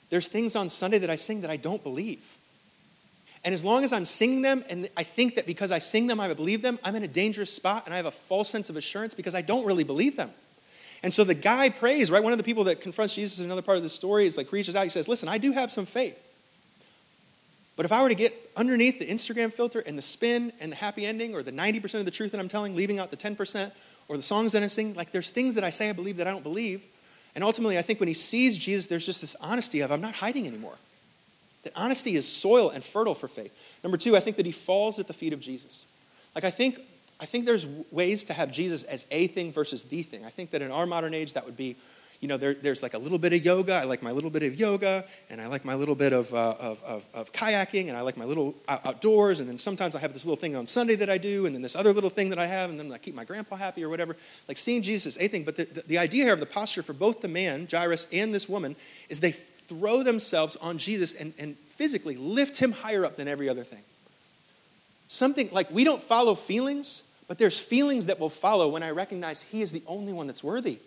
[0.09, 2.37] there's things on Sunday that I sing that I don't believe.
[3.45, 6.19] And as long as I'm singing them and I think that because I sing them,
[6.19, 8.75] I believe them, I'm in a dangerous spot and I have a false sense of
[8.75, 10.31] assurance because I don't really believe them.
[11.01, 12.21] And so the guy prays, right?
[12.21, 14.51] One of the people that confronts Jesus in another part of the story is like
[14.51, 14.83] reaches out.
[14.83, 16.25] He says, Listen, I do have some faith.
[17.77, 20.75] But if I were to get underneath the Instagram filter and the spin and the
[20.75, 23.71] happy ending or the 90% of the truth that I'm telling, leaving out the 10%,
[24.09, 26.27] or the songs that I sing, like there's things that I say I believe that
[26.27, 26.83] I don't believe.
[27.35, 30.15] And ultimately, I think when he sees Jesus, there's just this honesty of I'm not
[30.15, 30.75] hiding anymore.
[31.63, 33.53] That honesty is soil and fertile for faith.
[33.83, 35.85] Number two, I think that he falls at the feet of Jesus.
[36.35, 36.79] Like I think
[37.19, 40.25] I think there's ways to have Jesus as a thing versus the thing.
[40.25, 41.75] I think that in our modern age, that would be,
[42.21, 43.73] you know, there, there's like a little bit of yoga.
[43.73, 46.55] I like my little bit of yoga, and I like my little bit of, uh,
[46.59, 49.41] of, of, of, kayaking, and I like my little outdoors.
[49.41, 51.61] And then sometimes I have this little thing on Sunday that I do, and then
[51.61, 53.89] this other little thing that I have, and then I keep my grandpa happy or
[53.89, 54.15] whatever.
[54.47, 55.43] Like seeing Jesus a thing.
[55.43, 58.33] But the, the, the idea here of the posture for both the man, Jairus, and
[58.33, 58.77] this woman
[59.09, 59.33] is they
[59.69, 63.83] throw themselves on Jesus and, and physically lift him higher up than every other thing.
[65.07, 69.43] Something like we don't follow feelings but there's feelings that will follow when I recognize
[69.43, 70.79] He is the only one that's worthy.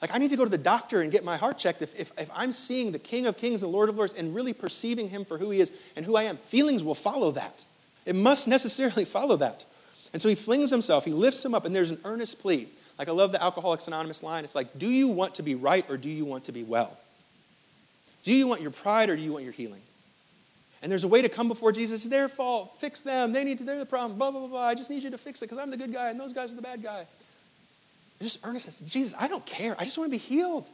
[0.00, 1.82] Like, I need to go to the doctor and get my heart checked.
[1.82, 4.54] If, if, if, I'm seeing the King of Kings and Lord of Lords and really
[4.54, 7.64] perceiving Him for who He is and who I am, feelings will follow that.
[8.06, 9.66] It must necessarily follow that.
[10.14, 12.66] And so He flings Himself, He lifts Him up, and there's an earnest plea.
[12.98, 14.44] Like, I love the Alcoholics Anonymous line.
[14.44, 16.98] It's like, do you want to be right or do you want to be well?
[18.22, 19.80] Do you want your pride or do you want your healing?
[20.82, 22.04] And there's a way to come before Jesus.
[22.04, 22.78] It's their fault.
[22.78, 23.32] Fix them.
[23.32, 24.18] They need to, they're the problem.
[24.18, 24.66] Blah, blah, blah, blah.
[24.66, 26.52] I just need you to fix it because I'm the good guy and those guys
[26.52, 27.06] are the bad guy.
[28.20, 28.80] Just earnestness.
[28.80, 29.76] Jesus, I don't care.
[29.78, 30.66] I just want to be healed.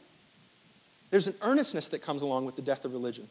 [1.11, 3.27] There's an earnestness that comes along with the death of religion.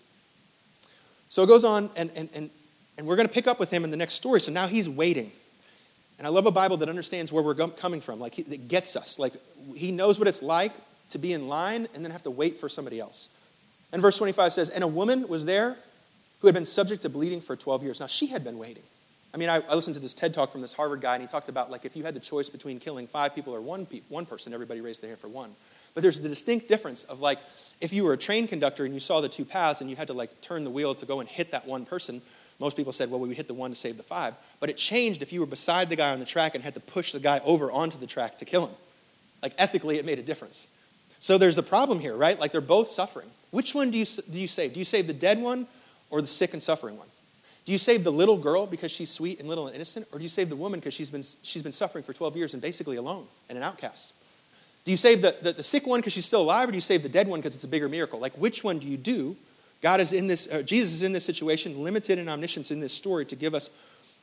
[1.29, 2.51] So it goes on, and, and, and,
[2.97, 4.41] and we're going to pick up with him in the next story.
[4.41, 5.31] So now he's waiting.
[6.19, 9.19] And I love a Bible that understands where we're coming from, like, that gets us.
[9.21, 9.35] Like,
[9.77, 10.73] he knows what it's like
[11.11, 13.29] to be in line and then have to wait for somebody else.
[13.93, 15.77] And verse 25 says, And a woman was there
[16.41, 18.01] who had been subject to bleeding for 12 years.
[18.01, 18.83] Now, she had been waiting.
[19.35, 21.29] I mean, I, I, listened to this TED talk from this Harvard guy, and he
[21.29, 24.01] talked about like if you had the choice between killing five people or one, pe-
[24.09, 25.51] one person, everybody raised their hand for one.
[25.95, 27.39] But there's the distinct difference of like
[27.81, 30.07] if you were a train conductor and you saw the two paths and you had
[30.07, 32.23] to like turn the wheel to go and hit that one person,
[32.59, 34.35] most people said, well, we would hit the one to save the five.
[34.61, 36.81] But it changed if you were beside the guy on the track and had to
[36.81, 38.75] push the guy over onto the track to kill him.
[39.43, 40.67] Like ethically, it made a difference.
[41.21, 42.39] So there's a problem here, right?
[42.39, 43.29] Like they're both suffering.
[43.51, 44.75] Which one do you, do you save?
[44.75, 45.67] Do you save the dead one
[46.11, 47.09] or the sick and suffering one?
[47.65, 50.07] Do you save the little girl because she's sweet and little and innocent?
[50.13, 52.55] Or do you save the woman because she's been, she's been suffering for 12 years
[52.55, 54.15] and basically alone and an outcast?
[54.85, 56.81] Do you save the, the, the sick one because she's still alive, or do you
[56.81, 58.19] save the dead one because it's a bigger miracle?
[58.19, 59.37] Like, which one do you do?
[59.83, 62.95] God is in this, uh, Jesus is in this situation, limited in omniscience in this
[62.95, 63.69] story to give us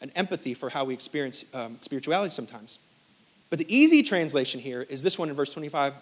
[0.01, 2.79] an empathy for how we experience um, spirituality sometimes.
[3.49, 5.93] But the easy translation here is this one in verse 25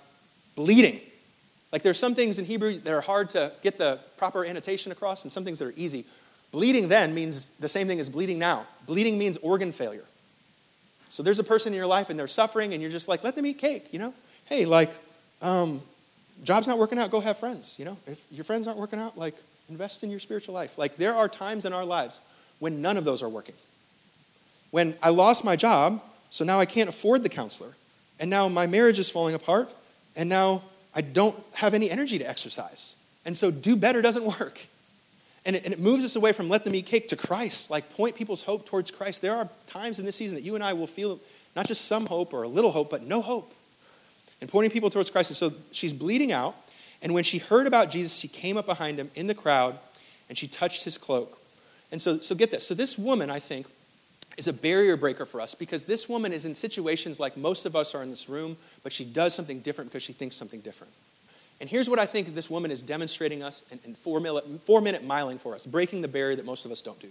[0.55, 1.01] bleeding.
[1.73, 5.23] Like there's some things in Hebrew that are hard to get the proper annotation across,
[5.23, 6.05] and some things that are easy.
[6.51, 8.67] Bleeding then means the same thing as bleeding now.
[8.86, 10.05] Bleeding means organ failure.
[11.09, 13.36] So there's a person in your life and they're suffering, and you're just like, let
[13.36, 14.13] them eat cake, you know?
[14.45, 14.91] Hey, like,
[15.41, 15.81] um,
[16.43, 17.97] job's not working out, go have friends, you know?
[18.05, 19.33] If your friends aren't working out, like,
[19.67, 20.77] invest in your spiritual life.
[20.77, 22.21] Like, there are times in our lives
[22.59, 23.55] when none of those are working.
[24.69, 27.73] When I lost my job, so now I can't afford the counselor,
[28.19, 29.71] and now my marriage is falling apart,
[30.15, 30.62] and now
[30.95, 32.95] I don't have any energy to exercise.
[33.25, 34.60] And so do better doesn't work.
[35.45, 37.93] And it, and it, moves us away from let them eat cake to Christ, like
[37.93, 39.21] point people's hope towards Christ.
[39.21, 41.19] There are times in this season that you and I will feel
[41.56, 43.53] not just some hope or a little hope, but no hope.
[44.39, 45.32] And pointing people towards Christ.
[45.32, 46.56] And so she's bleeding out.
[47.01, 49.77] And when she heard about Jesus, she came up behind him in the crowd
[50.29, 51.39] and she touched his cloak.
[51.91, 52.65] And so, so get this.
[52.65, 53.67] So, this woman, I think,
[54.38, 57.76] is a barrier breaker for us because this woman is in situations like most of
[57.76, 60.91] us are in this room, but she does something different because she thinks something different.
[61.62, 65.08] And here's what I think this woman is demonstrating us in four, minute, four minute
[65.08, 67.10] miling for us, breaking the barrier that most of us don't do.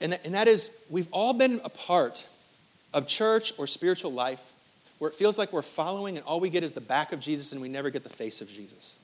[0.00, 2.26] And that, and that is, we've all been a part
[2.92, 4.52] of church or spiritual life
[4.98, 7.52] where it feels like we're following and all we get is the back of Jesus
[7.52, 8.96] and we never get the face of Jesus.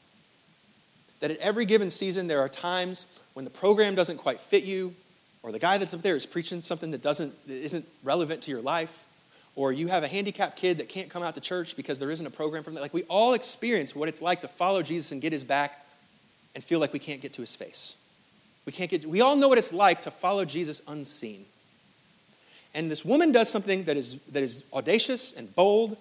[1.21, 4.95] That at every given season, there are times when the program doesn't quite fit you,
[5.42, 8.51] or the guy that's up there is preaching something that doesn't that isn't relevant to
[8.51, 9.05] your life
[9.57, 12.27] or you have a handicapped kid that can't come out to church because there isn't
[12.27, 15.20] a program for them like we all experience what it's like to follow jesus and
[15.22, 15.85] get his back
[16.59, 17.96] and feel like we can't get to his face.
[18.66, 21.44] We can't get we all know what it's like to follow jesus unseen.
[22.74, 25.96] And this woman does something that is that is audacious and bold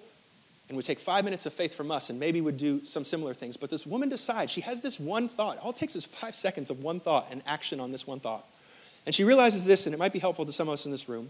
[0.67, 3.36] and would take five minutes of faith from us and maybe would do some similar
[3.36, 3.56] things.
[3.56, 5.60] But this woman decides she has this one thought.
[5.60, 8.43] All it takes is five seconds of one thought and action on this one thought
[9.08, 11.08] and she realizes this, and it might be helpful to some of us in this
[11.08, 11.30] room.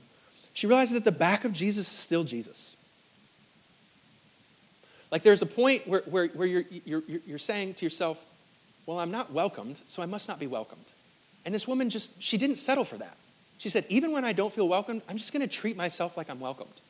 [0.53, 2.75] She realizes that the back of Jesus is still Jesus.
[5.11, 8.25] Like there's a point where, where, where you're, you're, you're saying to yourself,
[8.87, 10.85] Well, I'm not welcomed, so I must not be welcomed.
[11.45, 13.15] And this woman just, she didn't settle for that.
[13.59, 16.31] She said, Even when I don't feel welcomed, I'm just going to treat myself like
[16.31, 16.81] I'm welcomed.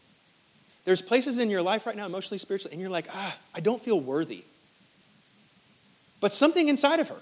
[0.85, 3.81] There's places in your life right now, emotionally, spiritually, and you're like, Ah, I don't
[3.81, 4.45] feel worthy.
[6.21, 7.19] But something inside of her,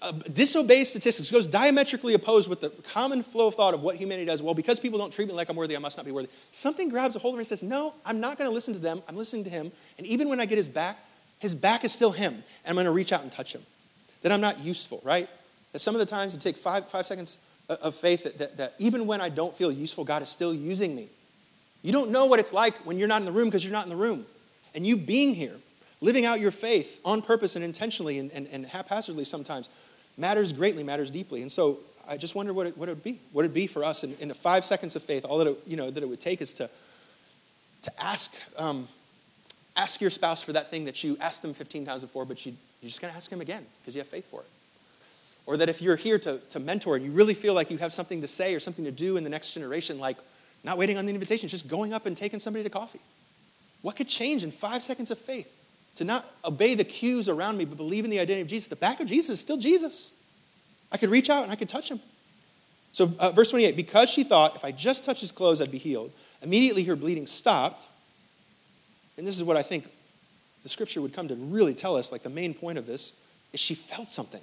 [0.00, 4.26] uh, disobeys statistics, goes diametrically opposed with the common flow of thought of what humanity
[4.26, 4.42] does.
[4.42, 6.28] Well, because people don't treat me like I'm worthy, I must not be worthy.
[6.52, 8.80] Something grabs a hold of her and says, No, I'm not going to listen to
[8.80, 9.02] them.
[9.08, 9.70] I'm listening to him.
[9.98, 10.98] And even when I get his back,
[11.38, 12.32] his back is still him.
[12.32, 13.62] And I'm going to reach out and touch him.
[14.22, 15.28] That I'm not useful, right?
[15.72, 18.74] That some of the times it takes five, five seconds of faith that, that, that
[18.78, 21.08] even when I don't feel useful, God is still using me.
[21.82, 23.84] You don't know what it's like when you're not in the room because you're not
[23.84, 24.24] in the room.
[24.74, 25.56] And you being here,
[26.00, 29.68] living out your faith on purpose and intentionally and, and, and haphazardly sometimes,
[30.16, 31.42] matters greatly, matters deeply.
[31.42, 31.78] And so
[32.08, 33.20] I just wonder what it, what it would be.
[33.32, 35.24] What it would be for us in, in the five seconds of faith.
[35.24, 36.68] All that it, you know, that it would take is to,
[37.82, 38.88] to ask, um,
[39.76, 42.52] ask your spouse for that thing that you asked them 15 times before, but you,
[42.80, 44.46] you're just going to ask him again because you have faith for it.
[45.46, 47.92] Or that if you're here to, to mentor and you really feel like you have
[47.92, 50.16] something to say or something to do in the next generation, like
[50.62, 53.00] not waiting on the invitation, just going up and taking somebody to coffee.
[53.82, 55.60] What could change in five seconds of faith?
[55.96, 58.66] To not obey the cues around me, but believe in the identity of Jesus.
[58.68, 60.12] The back of Jesus is still Jesus.
[60.90, 62.00] I could reach out and I could touch him.
[62.92, 65.78] So, uh, verse 28 because she thought, if I just touch his clothes, I'd be
[65.78, 67.88] healed, immediately her bleeding stopped.
[69.18, 69.88] And this is what I think
[70.62, 73.20] the scripture would come to really tell us like the main point of this
[73.52, 74.40] is she felt something.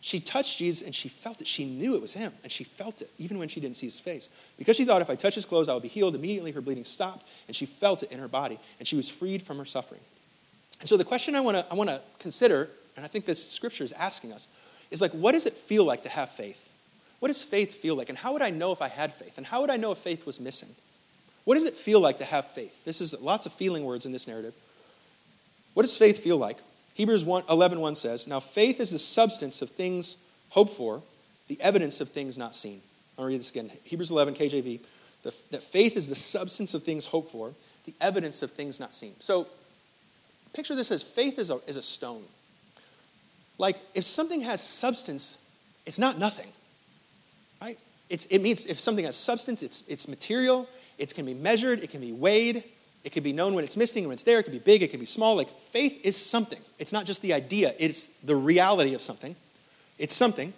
[0.00, 1.46] She touched Jesus and she felt it.
[1.46, 4.00] She knew it was him and she felt it, even when she didn't see his
[4.00, 4.30] face.
[4.56, 6.84] Because she thought, if I touch his clothes, I will be healed, immediately her bleeding
[6.84, 10.00] stopped and she felt it in her body and she was freed from her suffering.
[10.80, 13.50] And so the question I want to I want to consider, and I think this
[13.50, 14.48] scripture is asking us,
[14.90, 16.68] is like, what does it feel like to have faith?
[17.20, 18.08] What does faith feel like?
[18.08, 19.36] And how would I know if I had faith?
[19.36, 20.70] And how would I know if faith was missing?
[21.44, 22.84] What does it feel like to have faith?
[22.84, 24.54] This is lots of feeling words in this narrative.
[25.74, 26.58] What does faith feel like?
[26.94, 30.16] Hebrews 1, 11 1 says, Now faith is the substance of things
[30.50, 31.02] hoped for,
[31.48, 32.80] the evidence of things not seen.
[33.18, 33.70] I'll read this again.
[33.84, 34.80] Hebrews 11, KJV.
[35.22, 37.52] The, that faith is the substance of things hoped for,
[37.84, 39.12] the evidence of things not seen.
[39.20, 39.46] So
[40.52, 42.22] Picture this as faith is a, is a stone.
[43.58, 45.38] Like, if something has substance,
[45.86, 46.48] it's not nothing,
[47.60, 47.78] right?
[48.08, 51.90] It's, it means if something has substance, it's, it's material, it can be measured, it
[51.90, 52.64] can be weighed,
[53.04, 54.90] it can be known when it's missing, when it's there, it can be big, it
[54.90, 55.36] can be small.
[55.36, 56.60] Like, faith is something.
[56.78, 59.36] It's not just the idea, it's the reality of something.
[59.98, 60.52] It's something,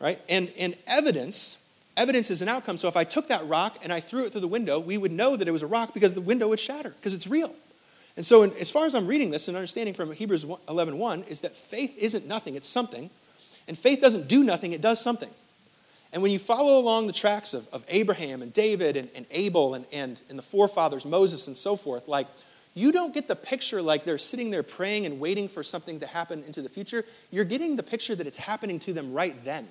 [0.00, 0.20] right?
[0.28, 2.78] And, and evidence, evidence is an outcome.
[2.78, 5.12] So if I took that rock and I threw it through the window, we would
[5.12, 7.52] know that it was a rock because the window would shatter, because it's real.
[8.20, 11.22] And so, in, as far as I'm reading this and understanding from Hebrews 11 1,
[11.22, 13.08] is that faith isn't nothing, it's something.
[13.66, 15.30] And faith doesn't do nothing, it does something.
[16.12, 19.72] And when you follow along the tracks of, of Abraham and David and, and Abel
[19.72, 22.26] and, and, and the forefathers, Moses and so forth, like,
[22.74, 26.06] you don't get the picture like they're sitting there praying and waiting for something to
[26.06, 27.06] happen into the future.
[27.30, 29.66] You're getting the picture that it's happening to them right then.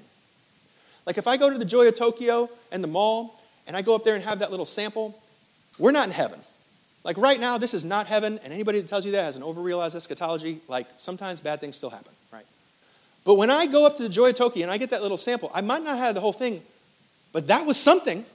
[1.06, 3.94] Like if I go to the Joy of Tokyo and the mall and I go
[3.94, 5.16] up there and have that little sample,
[5.78, 6.40] we're not in heaven.
[7.04, 9.44] Like right now, this is not heaven, and anybody that tells you that has an
[9.44, 10.60] overrealized eschatology.
[10.68, 12.46] Like sometimes bad things still happen, right?
[13.24, 15.18] But when I go up to the Joy of Tokyo and I get that little
[15.18, 16.62] sample, I might not have the whole thing,
[17.32, 18.26] but that was something.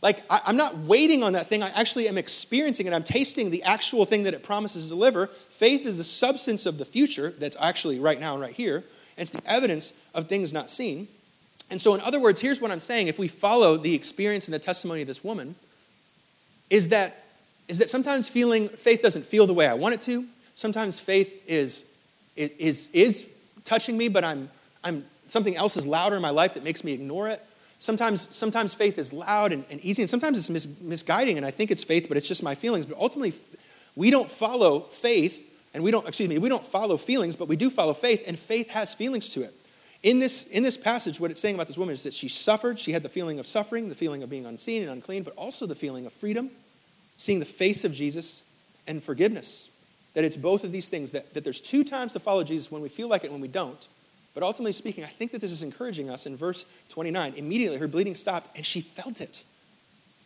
[0.00, 1.62] Like I, am not waiting on that thing.
[1.62, 2.92] I actually am experiencing it.
[2.92, 5.26] I'm tasting the actual thing that it promises to deliver.
[5.26, 9.18] Faith is the substance of the future that's actually right now and right here, and
[9.18, 11.08] it's the evidence of things not seen.
[11.70, 14.54] And so, in other words, here's what I'm saying: if we follow the experience and
[14.54, 15.54] the testimony of this woman,
[16.68, 17.21] is that
[17.68, 20.26] is that sometimes feeling faith doesn't feel the way I want it to.
[20.54, 21.92] Sometimes faith is,
[22.36, 23.30] is, is
[23.64, 24.50] touching me, but I'm,
[24.84, 27.40] I'm, something else is louder in my life that makes me ignore it.
[27.78, 31.50] Sometimes, sometimes faith is loud and, and easy, and sometimes it's mis, misguiding, and I
[31.50, 32.86] think it's faith, but it's just my feelings.
[32.86, 33.32] But ultimately,
[33.96, 37.56] we don't follow faith, and we don't, excuse me, we don't follow feelings, but we
[37.56, 39.54] do follow faith, and faith has feelings to it.
[40.02, 42.78] In this, in this passage, what it's saying about this woman is that she suffered.
[42.78, 45.64] She had the feeling of suffering, the feeling of being unseen and unclean, but also
[45.66, 46.50] the feeling of freedom,
[47.22, 48.42] seeing the face of Jesus,
[48.88, 49.70] and forgiveness.
[50.14, 52.82] That it's both of these things, that, that there's two times to follow Jesus when
[52.82, 53.86] we feel like it and when we don't.
[54.34, 57.34] But ultimately speaking, I think that this is encouraging us in verse 29.
[57.36, 59.44] Immediately, her bleeding stopped and she felt it.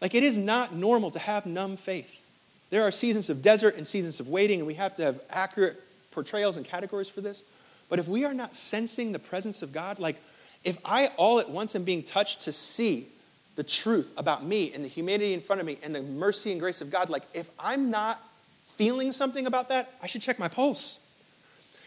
[0.00, 2.22] Like it is not normal to have numb faith.
[2.70, 5.78] There are seasons of desert and seasons of waiting, and we have to have accurate
[6.12, 7.42] portrayals and categories for this.
[7.90, 10.16] But if we are not sensing the presence of God, like
[10.64, 13.08] if I all at once am being touched to see
[13.56, 16.60] the truth about me and the humanity in front of me and the mercy and
[16.60, 18.22] grace of God, like if I'm not
[18.66, 21.02] feeling something about that, I should check my pulse.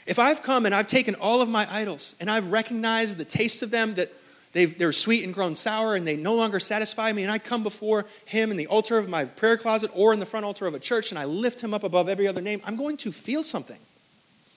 [0.07, 3.61] If I've come and I've taken all of my idols and I've recognized the taste
[3.61, 4.11] of them that
[4.53, 8.07] they're sweet and grown sour and they no longer satisfy me, and I come before
[8.25, 10.79] Him in the altar of my prayer closet or in the front altar of a
[10.79, 13.79] church and I lift Him up above every other name, I'm going to feel something.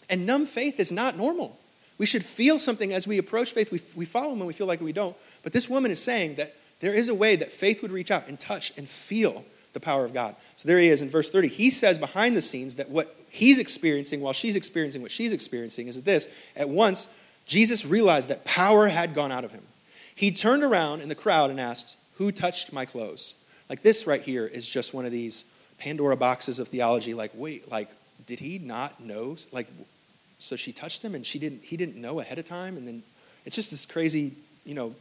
[0.09, 1.59] And numb faith is not normal.
[1.99, 3.71] We should feel something as we approach faith.
[3.71, 5.15] We, we follow him when we feel like we don't.
[5.43, 8.29] But this woman is saying that there is a way that faith would reach out
[8.29, 10.35] and touch and feel the power of God.
[10.57, 11.49] So there he is in verse 30.
[11.49, 15.87] He says behind the scenes that what he's experiencing while she's experiencing what she's experiencing
[15.87, 17.15] is this at once,
[17.47, 19.63] Jesus realized that power had gone out of him.
[20.15, 23.35] He turned around in the crowd and asked, Who touched my clothes?
[23.71, 25.45] Like this right here is just one of these
[25.79, 27.15] Pandora boxes of theology.
[27.15, 27.91] Like, wait, like,
[28.27, 29.37] did he not know?
[29.53, 29.69] Like,
[30.41, 32.77] so she touched him and she didn't, he didn't know ahead of time.
[32.77, 33.03] And then
[33.45, 34.33] it's just this crazy,
[34.65, 34.95] you know,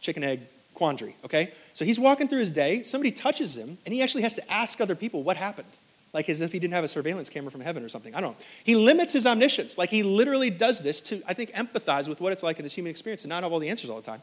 [0.00, 0.40] chicken egg
[0.74, 1.52] quandary, okay?
[1.74, 4.80] So he's walking through his day, somebody touches him, and he actually has to ask
[4.80, 5.68] other people what happened.
[6.12, 8.14] Like as if he didn't have a surveillance camera from heaven or something.
[8.16, 8.44] I don't know.
[8.64, 9.78] He limits his omniscience.
[9.78, 12.74] Like he literally does this to, I think, empathize with what it's like in this
[12.74, 14.20] human experience and not have all the answers all the time.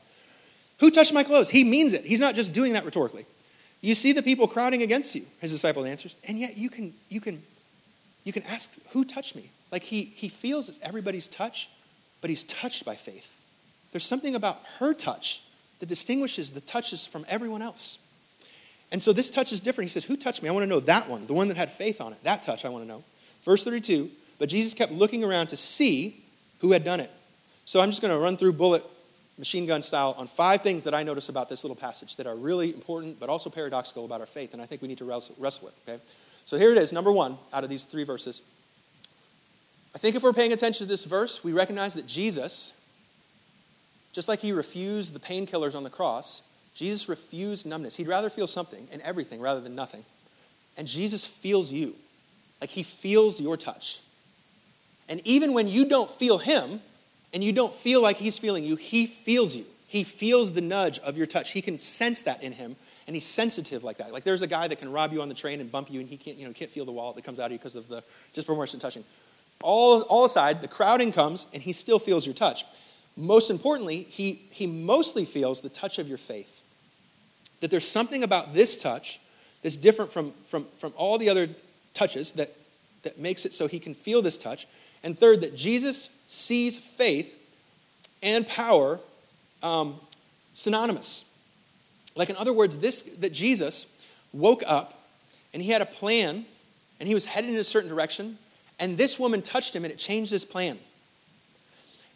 [0.79, 1.49] Who touched my clothes?
[1.49, 2.03] He means it.
[2.03, 3.25] He's not just doing that rhetorically.
[3.79, 7.21] You see the people crowding against you, his disciple answers, and yet you can you
[7.21, 7.41] can
[8.27, 9.51] you can ask, who touched me?
[9.71, 11.69] Like he, he feels it's everybody's touch,
[12.19, 13.39] but he's touched by faith.
[13.93, 15.43] There's something about her touch
[15.80, 17.99] that distinguishes the touches from everyone else.
[18.91, 19.89] And so this touch is different.
[19.89, 20.49] He said, Who touched me?
[20.49, 22.23] I want to know that one, the one that had faith on it.
[22.23, 23.03] That touch I want to know.
[23.43, 24.09] Verse 32
[24.39, 26.23] But Jesus kept looking around to see
[26.59, 27.11] who had done it.
[27.65, 28.84] So I'm just going to run through bullet
[29.38, 32.36] machine gun style on five things that I notice about this little passage that are
[32.36, 35.36] really important but also paradoxical about our faith, and I think we need to wrestle,
[35.38, 35.75] with.
[35.88, 36.01] Okay?
[36.45, 38.41] So here it is, number one out of these three verses.
[39.93, 42.76] I think if we're paying attention to this verse, we recognize that Jesus,
[44.18, 46.41] just like he refused the painkillers on the cross,
[46.74, 47.97] Jesus refused numbness.
[47.97, 50.03] He'd rather feel something and everything rather than nothing.
[50.76, 51.93] And Jesus feels you.
[52.59, 53.99] Like he feels your touch.
[55.07, 56.80] And even when you don't feel him
[57.32, 59.65] and you don't feel like he's feeling you, he feels you.
[59.88, 61.51] He feels the nudge of your touch.
[61.51, 64.11] He can sense that in him and he's sensitive like that.
[64.11, 66.09] Like there's a guy that can rob you on the train and bump you and
[66.09, 67.88] he can't, you know, can't feel the wallet that comes out of you because of
[67.88, 68.03] the
[68.34, 69.03] disproportionate touching.
[69.61, 72.65] All, all aside, the crowding comes and he still feels your touch.
[73.18, 76.63] Most importantly, he, he mostly feels the touch of your faith.
[77.61, 79.20] That there's something about this touch
[79.63, 81.49] that's different from, from, from all the other
[81.95, 82.51] touches that,
[83.01, 84.68] that makes it so he can feel this touch.
[85.03, 87.34] And third, that Jesus sees faith
[88.22, 88.99] and power
[89.63, 89.95] um,
[90.53, 91.26] synonymous.
[92.15, 93.93] Like, in other words, this that Jesus
[94.34, 95.07] woke up
[95.53, 96.45] and he had a plan
[96.99, 98.38] and he was headed in a certain direction
[98.80, 100.78] and this woman touched him and it changed his plan.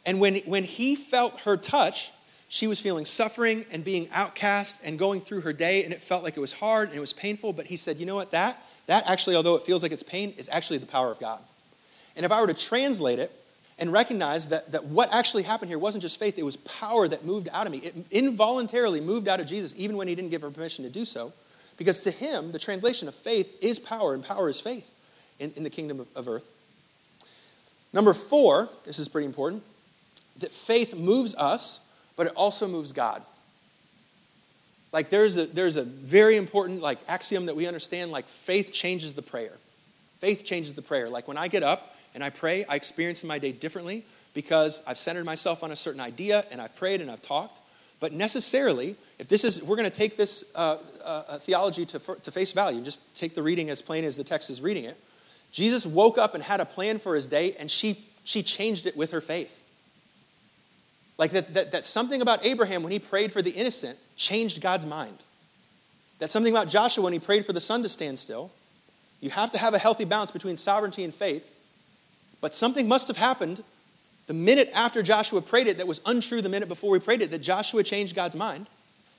[0.05, 2.11] And when, when he felt her touch,
[2.47, 6.23] she was feeling suffering and being outcast and going through her day, and it felt
[6.23, 7.53] like it was hard and it was painful.
[7.53, 8.31] But he said, You know what?
[8.31, 11.39] That, that actually, although it feels like it's pain, is actually the power of God.
[12.15, 13.31] And if I were to translate it
[13.79, 17.23] and recognize that, that what actually happened here wasn't just faith, it was power that
[17.23, 17.79] moved out of me.
[17.79, 21.05] It involuntarily moved out of Jesus, even when he didn't give her permission to do
[21.05, 21.31] so.
[21.77, 24.93] Because to him, the translation of faith is power, and power is faith
[25.39, 26.45] in, in the kingdom of, of earth.
[27.93, 29.63] Number four, this is pretty important,
[30.39, 33.21] that faith moves us, but it also moves God.
[34.91, 39.13] Like there's a, there's a very important like axiom that we understand, like faith changes
[39.13, 39.53] the prayer.
[40.19, 41.09] Faith changes the prayer.
[41.09, 44.03] Like when I get up and I pray, I experience my day differently
[44.33, 47.59] because I've centered myself on a certain idea and I've prayed and I've talked.
[47.99, 52.31] But necessarily, if this is, we're going to take this uh, uh, theology to, to
[52.31, 54.97] face value, just take the reading as plain as the text is reading it.
[55.51, 58.97] Jesus woke up and had a plan for his day, and she, she changed it
[58.97, 59.60] with her faith.
[61.21, 64.87] Like that, that, that something about Abraham when he prayed for the innocent changed God's
[64.87, 65.19] mind.
[66.17, 68.51] That something about Joshua when he prayed for the sun to stand still.
[69.19, 71.47] You have to have a healthy balance between sovereignty and faith.
[72.41, 73.63] But something must have happened
[74.25, 77.29] the minute after Joshua prayed it that was untrue the minute before we prayed it,
[77.29, 78.65] that Joshua changed God's mind.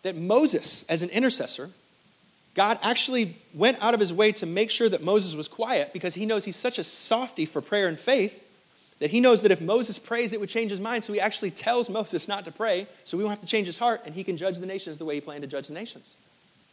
[0.03, 1.71] That Moses, as an intercessor,
[2.55, 6.17] God actually went out of his way to make sure that Moses was quiet because
[6.17, 8.49] he knows he's such a softy for prayer and faith
[9.03, 11.03] that he knows that if Moses prays, it would change his mind.
[11.03, 13.77] So he actually tells Moses not to pray so we won't have to change his
[13.77, 16.17] heart and he can judge the nations the way he planned to judge the nations.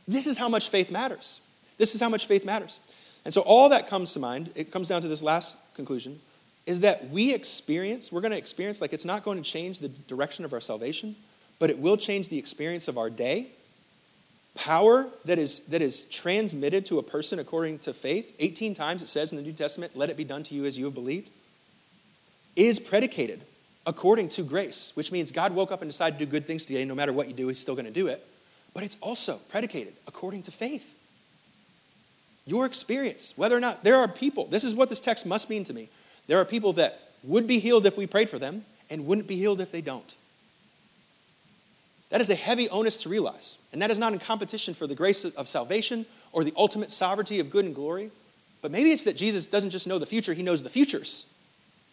[0.07, 1.41] This is how much faith matters.
[1.79, 2.79] This is how much faith matters.
[3.25, 6.19] And so all that comes to mind, it comes down to this last conclusion,
[6.67, 9.89] is that we experience, we're going to experience, like it's not going to change the
[9.89, 11.15] direction of our salvation,
[11.57, 13.47] but it will change the experience of our day
[14.53, 19.07] power that is, that is transmitted to a person according to faith, 18 times it
[19.07, 21.31] says in the New Testament, let it be done to you as you have believed,
[22.55, 23.41] is predicated
[23.85, 26.85] according to grace, which means God woke up and decided to do good things today.
[26.85, 28.25] No matter what you do, He's still going to do it.
[28.73, 30.97] But it's also predicated according to faith.
[32.45, 35.63] Your experience, whether or not there are people, this is what this text must mean
[35.65, 35.89] to me.
[36.27, 39.35] There are people that would be healed if we prayed for them and wouldn't be
[39.35, 40.15] healed if they don't.
[42.09, 43.59] That is a heavy onus to realize.
[43.71, 47.39] And that is not in competition for the grace of salvation or the ultimate sovereignty
[47.39, 48.09] of good and glory.
[48.61, 51.31] But maybe it's that Jesus doesn't just know the future, he knows the futures.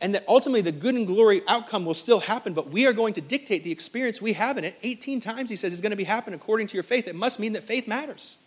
[0.01, 3.15] And that ultimately the good and glory outcome will still happen, but we are going
[3.15, 4.79] to dictate the experience we have in it.
[4.83, 7.09] 18 times he says it's going to be happen according to your faith.
[7.09, 8.39] It must mean that faith matters.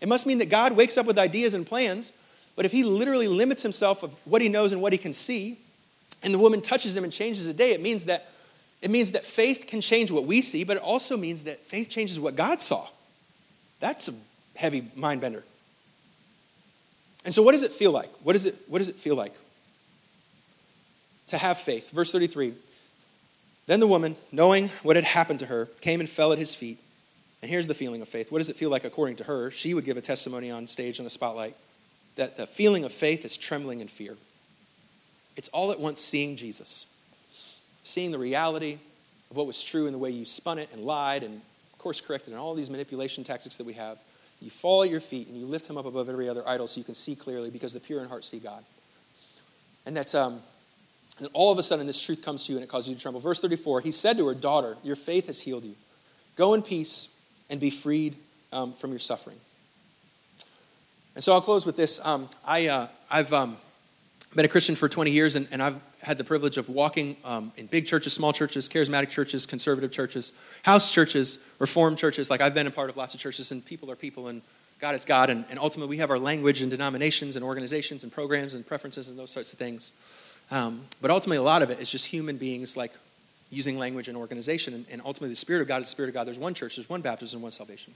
[0.00, 2.12] It must mean that God wakes up with ideas and plans,
[2.54, 5.58] but if he literally limits himself of what he knows and what he can see,
[6.22, 8.30] and the woman touches him and changes the day, it means that
[8.82, 11.88] it means that faith can change what we see, but it also means that faith
[11.88, 12.86] changes what God saw.
[13.80, 14.12] That's a
[14.54, 15.44] heavy mind bender.
[17.24, 18.10] And so, what does it feel like?
[18.22, 19.34] What, is it, what does it feel like
[21.28, 21.90] to have faith?
[21.90, 22.54] Verse 33
[23.66, 26.78] Then the woman, knowing what had happened to her, came and fell at his feet.
[27.42, 28.32] And here's the feeling of faith.
[28.32, 29.50] What does it feel like according to her?
[29.50, 31.54] She would give a testimony on stage in the spotlight
[32.16, 34.16] that the feeling of faith is trembling in fear.
[35.36, 36.86] It's all at once seeing Jesus
[37.86, 38.78] seeing the reality
[39.30, 41.40] of what was true in the way you spun it and lied and
[41.78, 43.98] course corrected and all these manipulation tactics that we have.
[44.40, 46.78] You fall at your feet and you lift him up above every other idol so
[46.78, 48.64] you can see clearly because the pure in heart see God.
[49.86, 50.40] And that's um,
[51.18, 53.00] and all of a sudden this truth comes to you and it causes you to
[53.00, 53.20] tremble.
[53.20, 55.74] Verse 34, he said to her, Daughter, your faith has healed you.
[56.36, 58.16] Go in peace and be freed
[58.52, 59.36] um, from your suffering.
[61.14, 62.04] And so I'll close with this.
[62.04, 63.56] Um, I, uh, I've um,
[64.34, 67.50] been a Christian for 20 years and, and I've had the privilege of walking um,
[67.56, 72.30] in big churches, small churches, charismatic churches, conservative churches, house churches, reformed churches.
[72.30, 74.40] Like I've been a part of lots of churches, and people are people, and
[74.78, 75.30] God is God.
[75.30, 79.08] And, and ultimately, we have our language and denominations and organizations and programs and preferences
[79.08, 79.92] and those sorts of things.
[80.50, 82.92] Um, but ultimately, a lot of it is just human beings like
[83.50, 84.74] using language and organization.
[84.74, 86.26] And, and ultimately, the Spirit of God is the Spirit of God.
[86.26, 87.94] There's one church, there's one baptism, and one salvation.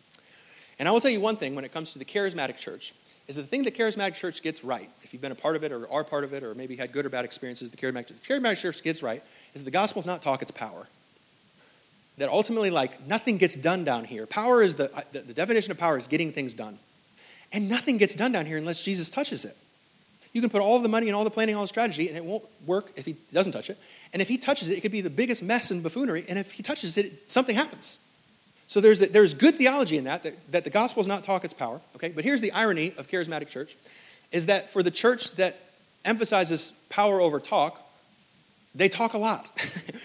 [0.78, 2.94] And I will tell you one thing when it comes to the charismatic church
[3.28, 5.70] is the thing the charismatic church gets right, if you've been a part of it
[5.70, 8.14] or are part of it or maybe had good or bad experiences, the charismatic, the
[8.14, 9.22] charismatic church gets right,
[9.54, 10.88] is that the gospel's not talk, it's power.
[12.18, 14.26] That ultimately, like, nothing gets done down here.
[14.26, 16.78] Power is the, the, the definition of power is getting things done.
[17.52, 19.56] And nothing gets done down here unless Jesus touches it.
[20.32, 22.24] You can put all the money and all the planning, all the strategy, and it
[22.24, 23.78] won't work if he doesn't touch it.
[24.12, 26.24] And if he touches it, it could be the biggest mess and buffoonery.
[26.28, 27.98] And if he touches it, something happens.
[28.66, 31.54] So there's, there's good theology in that, that, that the gospel is not talk, it's
[31.54, 31.80] power.
[31.96, 32.08] Okay?
[32.08, 33.76] But here's the irony of charismatic church
[34.30, 35.56] is that for the church that
[36.04, 37.84] emphasizes power over talk,
[38.74, 39.50] they talk a lot.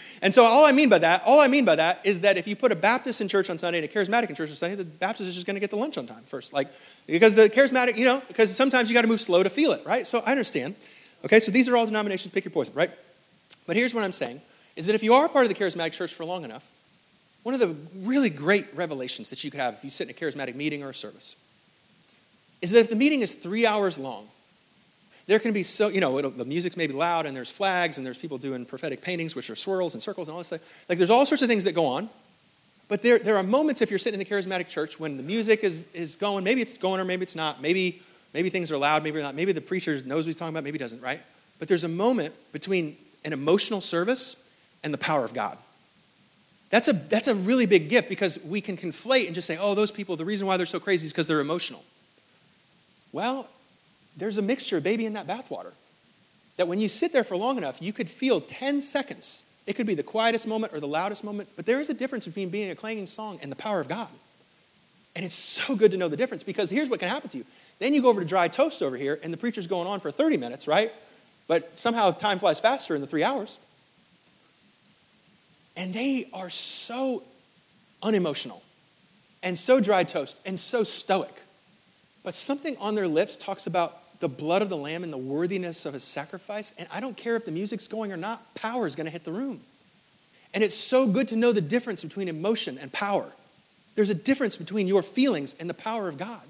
[0.22, 2.48] and so all I mean by that, all I mean by that is that if
[2.48, 4.76] you put a Baptist in church on Sunday and a charismatic in church on Sunday,
[4.76, 6.52] the Baptist is just going to get the lunch on time first.
[6.54, 6.68] Like,
[7.06, 9.86] because the charismatic, you know, because sometimes you got to move slow to feel it,
[9.86, 10.08] right?
[10.08, 10.76] So I understand.
[11.24, 12.92] Okay, so these are all denominations, pick your poison, right?
[13.68, 14.42] But here's what I'm saying
[14.76, 16.70] is that if you are part of the charismatic church for long enough,
[17.44, 20.18] one of the really great revelations that you could have if you sit in a
[20.18, 21.36] charismatic meeting or a service
[22.62, 24.28] is that if the meeting is three hours long,
[25.28, 28.18] there can be so, you know, the music's maybe loud and there's flags and there's
[28.18, 30.62] people doing prophetic paintings, which are swirls and circles and all this stuff.
[30.88, 32.10] Like there's all sorts of things that go on.
[32.88, 35.64] But there, there are moments if you're sitting in the charismatic church when the music
[35.64, 37.60] is, is going, maybe it's going or maybe it's not.
[37.60, 38.02] Maybe,
[38.34, 39.34] maybe things are loud, maybe not.
[39.34, 41.22] Maybe the preacher knows what he's talking about, maybe he doesn't, right?
[41.58, 44.52] But there's a moment between an emotional service
[44.84, 45.58] and the power of God.
[46.70, 49.74] That's a, that's a really big gift because we can conflate and just say, oh,
[49.74, 51.84] those people, the reason why they're so crazy is because they're emotional.
[53.12, 53.48] Well,
[54.16, 55.74] there's a mixture, of baby, in that bathwater.
[56.58, 59.44] That when you sit there for long enough, you could feel 10 seconds.
[59.68, 62.26] It could be the quietest moment or the loudest moment, but there is a difference
[62.28, 64.08] between being a clanging song and the power of God.
[65.16, 67.46] And it's so good to know the difference because here's what can happen to you.
[67.80, 70.12] Then you go over to dry toast over here, and the preacher's going on for
[70.12, 70.92] 30 minutes, right?
[71.48, 73.60] But somehow time flies faster in the three hours.
[75.76, 77.24] And they are so
[78.02, 78.64] unemotional
[79.44, 81.44] and so dry toast and so stoic.
[82.24, 85.86] But something on their lips talks about the blood of the Lamb and the worthiness
[85.86, 86.74] of his sacrifice.
[86.78, 89.24] And I don't care if the music's going or not, power is going to hit
[89.24, 89.62] the room.
[90.54, 93.30] And it's so good to know the difference between emotion and power.
[93.96, 96.42] There's a difference between your feelings and the power of God.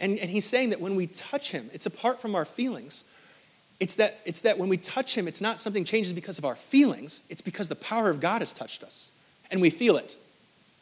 [0.00, 3.04] And, and he's saying that when we touch him, it's apart from our feelings.
[3.80, 6.56] It's that, it's that when we touch him, it's not something changes because of our
[6.56, 9.12] feelings, it's because the power of God has touched us.
[9.50, 10.16] And we feel it.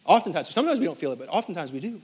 [0.04, 2.00] Oftentimes, sometimes we don't feel it, but oftentimes we do.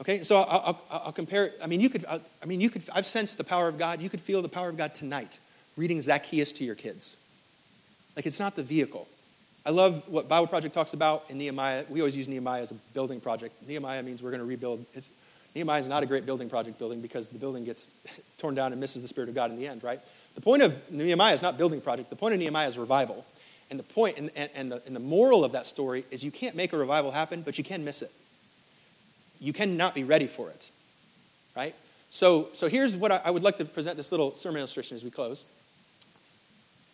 [0.00, 1.52] Okay, so I'll, I'll, I'll compare.
[1.62, 2.04] I mean, you could.
[2.04, 2.82] I mean, you could.
[2.94, 4.00] I've sensed the power of God.
[4.00, 5.38] You could feel the power of God tonight,
[5.76, 7.16] reading Zacchaeus to your kids.
[8.14, 9.08] Like it's not the vehicle.
[9.66, 11.84] I love what Bible Project talks about in Nehemiah.
[11.90, 13.54] We always use Nehemiah as a building project.
[13.66, 14.84] Nehemiah means we're going to rebuild.
[14.94, 15.12] It's,
[15.54, 17.88] Nehemiah is not a great building project building because the building gets
[18.38, 20.00] torn down and misses the Spirit of God in the end, right?
[20.36, 22.08] The point of Nehemiah is not building project.
[22.10, 23.26] The point of Nehemiah is revival.
[23.70, 26.30] And the point and, and, and, the, and the moral of that story is you
[26.30, 28.10] can't make a revival happen, but you can miss it.
[29.40, 30.70] You cannot be ready for it,
[31.56, 31.74] right?
[32.10, 35.04] So, so here's what I, I would like to present this little sermon illustration as
[35.04, 35.44] we close.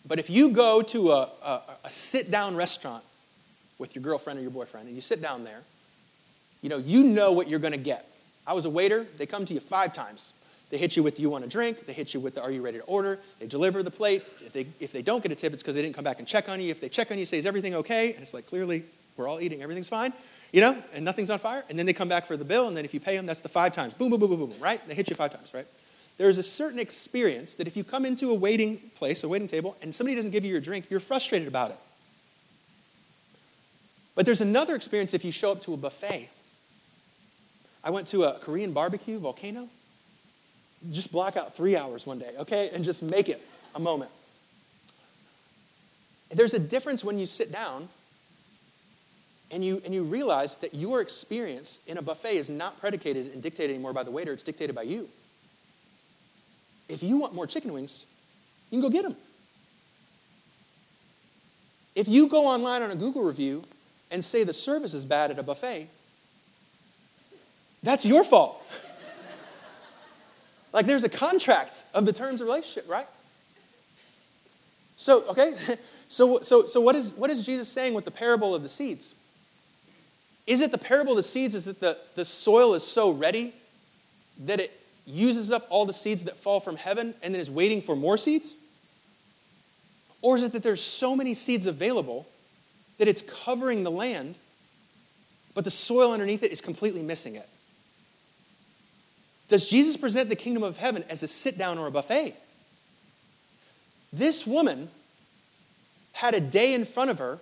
[0.06, 3.02] But if you go to a, a, a sit down restaurant
[3.78, 5.60] with your girlfriend or your boyfriend and you sit down there,
[6.62, 8.06] you know, you know what you're going to get.
[8.46, 10.34] I was a waiter, they come to you five times.
[10.70, 11.86] They hit you with, you want a drink?
[11.86, 13.18] They hit you with the, are you ready to order?
[13.38, 14.22] They deliver the plate.
[14.44, 16.26] If they, if they don't get a tip, it's because they didn't come back and
[16.26, 16.70] check on you.
[16.70, 18.12] If they check on you, say, is everything okay?
[18.12, 18.82] And it's like, clearly,
[19.16, 20.12] we're all eating, everything's fine,
[20.54, 21.64] you know, and nothing's on fire.
[21.68, 23.40] And then they come back for the bill, and then if you pay them, that's
[23.40, 23.92] the five times.
[23.92, 24.80] Boom, boom, boom, boom, boom, right?
[24.86, 25.66] They hit you five times, right?
[26.16, 29.76] There's a certain experience that if you come into a waiting place, a waiting table,
[29.82, 31.78] and somebody doesn't give you your drink, you're frustrated about it.
[34.14, 36.28] But there's another experience if you show up to a buffet
[37.82, 39.68] I went to a Korean barbecue volcano.
[40.90, 42.70] Just block out three hours one day, okay?
[42.72, 43.42] And just make it
[43.74, 44.10] a moment.
[46.30, 47.88] There's a difference when you sit down
[49.54, 53.40] and you, and you realize that your experience in a buffet is not predicated and
[53.40, 55.08] dictated anymore by the waiter, it's dictated by you.
[56.88, 58.04] If you want more chicken wings,
[58.70, 59.14] you can go get them.
[61.94, 63.62] If you go online on a Google review
[64.10, 65.88] and say the service is bad at a buffet,
[67.84, 68.60] that's your fault.
[70.72, 73.06] like there's a contract of the terms of relationship, right?
[74.96, 75.54] So, okay,
[76.08, 79.14] so, so, so what, is, what is Jesus saying with the parable of the seeds?
[80.46, 83.54] Is it the parable of the seeds is that the, the soil is so ready
[84.40, 87.80] that it uses up all the seeds that fall from heaven and then is waiting
[87.80, 88.56] for more seeds?
[90.22, 92.26] Or is it that there's so many seeds available
[92.98, 94.36] that it's covering the land,
[95.54, 97.48] but the soil underneath it is completely missing it?
[99.48, 102.34] Does Jesus present the kingdom of heaven as a sit down or a buffet?
[104.12, 104.88] This woman
[106.12, 107.38] had a day in front of her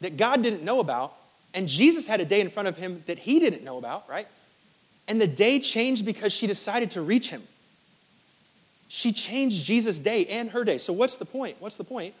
[0.00, 1.14] that God didn't know about,
[1.56, 4.28] and Jesus had a day in front of him that he didn't know about, right?
[5.08, 7.42] And the day changed because she decided to reach him.
[8.88, 10.78] She changed Jesus' day and her day.
[10.78, 11.56] So, what's the point?
[11.58, 12.14] What's the point?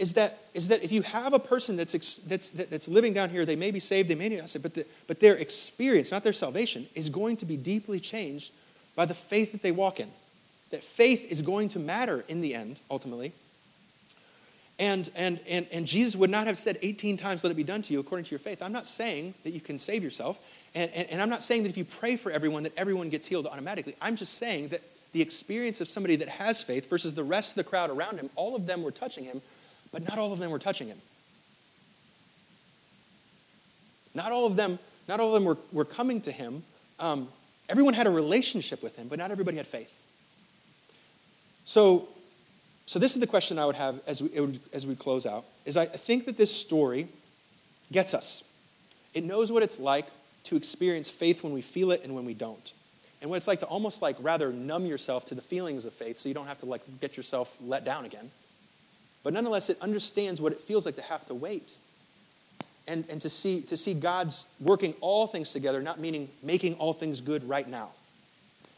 [0.00, 3.44] is that, is that if you have a person that's, that's, that's living down here,
[3.44, 6.22] they may be saved, they may not be saved, but, the, but their experience, not
[6.24, 8.50] their salvation, is going to be deeply changed
[8.96, 10.08] by the faith that they walk in.
[10.70, 13.32] That faith is going to matter in the end, ultimately.
[14.80, 17.82] And, and, and, and Jesus would not have said 18 times, let it be done
[17.82, 18.62] to you according to your faith.
[18.62, 20.40] I'm not saying that you can save yourself.
[20.74, 23.26] And, and, and I'm not saying that if you pray for everyone, that everyone gets
[23.26, 23.94] healed automatically.
[24.00, 24.80] I'm just saying that
[25.12, 28.30] the experience of somebody that has faith versus the rest of the crowd around him,
[28.36, 29.42] all of them were touching him,
[29.92, 30.98] but not all of them were touching him.
[34.14, 34.78] Not all of them,
[35.08, 36.62] not all of them were, were coming to him.
[36.98, 37.28] Um,
[37.68, 39.94] everyone had a relationship with him, but not everybody had faith.
[41.64, 42.08] So,
[42.90, 45.76] so this is the question I would have as we, as we close out, is
[45.76, 47.06] I think that this story
[47.92, 48.42] gets us.
[49.14, 50.06] It knows what it's like
[50.46, 52.72] to experience faith when we feel it and when we don't.
[53.22, 56.18] And what it's like to almost like rather numb yourself to the feelings of faith
[56.18, 58.28] so you don't have to like get yourself let down again.
[59.22, 61.76] But nonetheless, it understands what it feels like to have to wait.
[62.88, 66.92] And, and to, see, to see God's working all things together, not meaning making all
[66.92, 67.90] things good right now,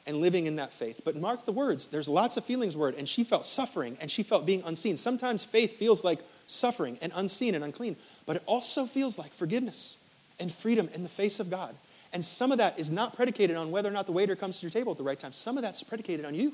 [0.06, 1.00] and living in that faith.
[1.04, 4.22] But mark the words, there's lots of feelings word, and she felt suffering and she
[4.22, 4.96] felt being unseen.
[4.96, 7.96] Sometimes faith feels like suffering and unseen and unclean,
[8.26, 9.96] but it also feels like forgiveness
[10.40, 11.74] and freedom in the face of God.
[12.12, 14.66] And some of that is not predicated on whether or not the waiter comes to
[14.66, 15.32] your table at the right time.
[15.32, 16.52] Some of that's predicated on you.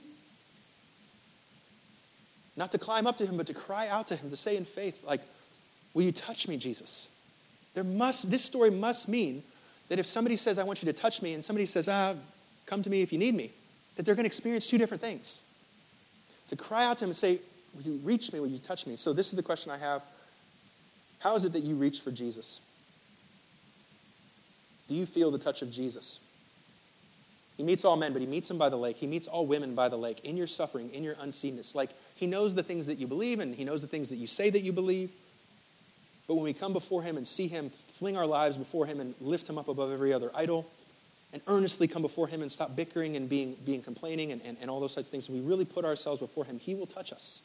[2.57, 4.65] Not to climb up to him, but to cry out to him, to say in
[4.65, 5.21] faith, like,
[5.95, 7.09] Will you touch me, Jesus?
[7.75, 9.43] There must, this story must mean
[9.89, 12.15] that if somebody says, I want you to touch me, and somebody says, Ah,
[12.69, 13.51] come to me if you need me,
[13.97, 15.43] that they're going to experience two different things.
[16.49, 17.41] To cry out to him and say,
[17.75, 18.41] Will you reach me?
[18.41, 18.97] Will you touch me?
[18.97, 20.03] So, this is the question I have
[21.19, 22.61] How is it that you reach for Jesus?
[24.89, 26.21] Do you feel the touch of Jesus?
[27.57, 28.97] He meets all men, but he meets them by the lake.
[28.97, 31.75] He meets all women by the lake in your suffering, in your unseenness.
[31.75, 34.29] Like he knows the things that you believe and he knows the things that you
[34.29, 35.11] say that you believe.
[36.29, 39.15] But when we come before him and see him, fling our lives before him and
[39.21, 40.71] lift him up above every other idol,
[41.33, 44.71] and earnestly come before him and stop bickering and being, being complaining and, and, and
[44.71, 47.43] all those of things, And we really put ourselves before him, he will touch us.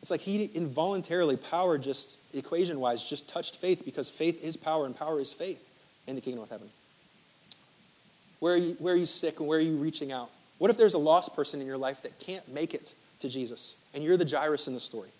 [0.00, 4.86] It's like he involuntarily, power just, equation wise, just touched faith because faith is power
[4.86, 5.70] and power is faith
[6.06, 6.68] in the kingdom of heaven.
[8.38, 10.30] Where are you, where are you sick and where are you reaching out?
[10.58, 13.74] What if there's a lost person in your life that can't make it to Jesus
[13.92, 15.10] and you're the Jairus in the story?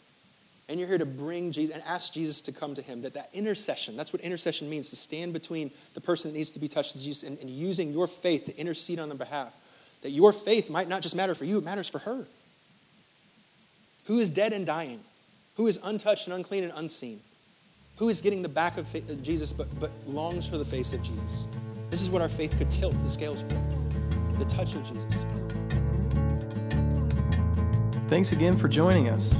[0.71, 3.03] And you're here to bring Jesus and ask Jesus to come to him.
[3.03, 6.61] That that intercession, that's what intercession means, to stand between the person that needs to
[6.61, 9.53] be touched with Jesus and, and using your faith to intercede on their behalf.
[10.03, 12.25] That your faith might not just matter for you, it matters for her.
[14.07, 15.01] Who is dead and dying?
[15.57, 17.19] Who is untouched and unclean and unseen?
[17.97, 18.87] Who is getting the back of
[19.25, 21.47] Jesus but, but longs for the face of Jesus?
[21.91, 25.25] This is what our faith could tilt the scales for the touch of Jesus.
[28.09, 29.35] Thanks again for joining us.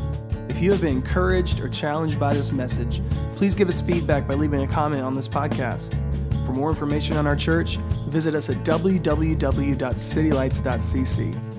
[0.61, 3.01] If you have been encouraged or challenged by this message,
[3.35, 5.95] please give us feedback by leaving a comment on this podcast.
[6.45, 7.79] For more information on our church,
[8.11, 11.50] visit us at www.citylights.cc.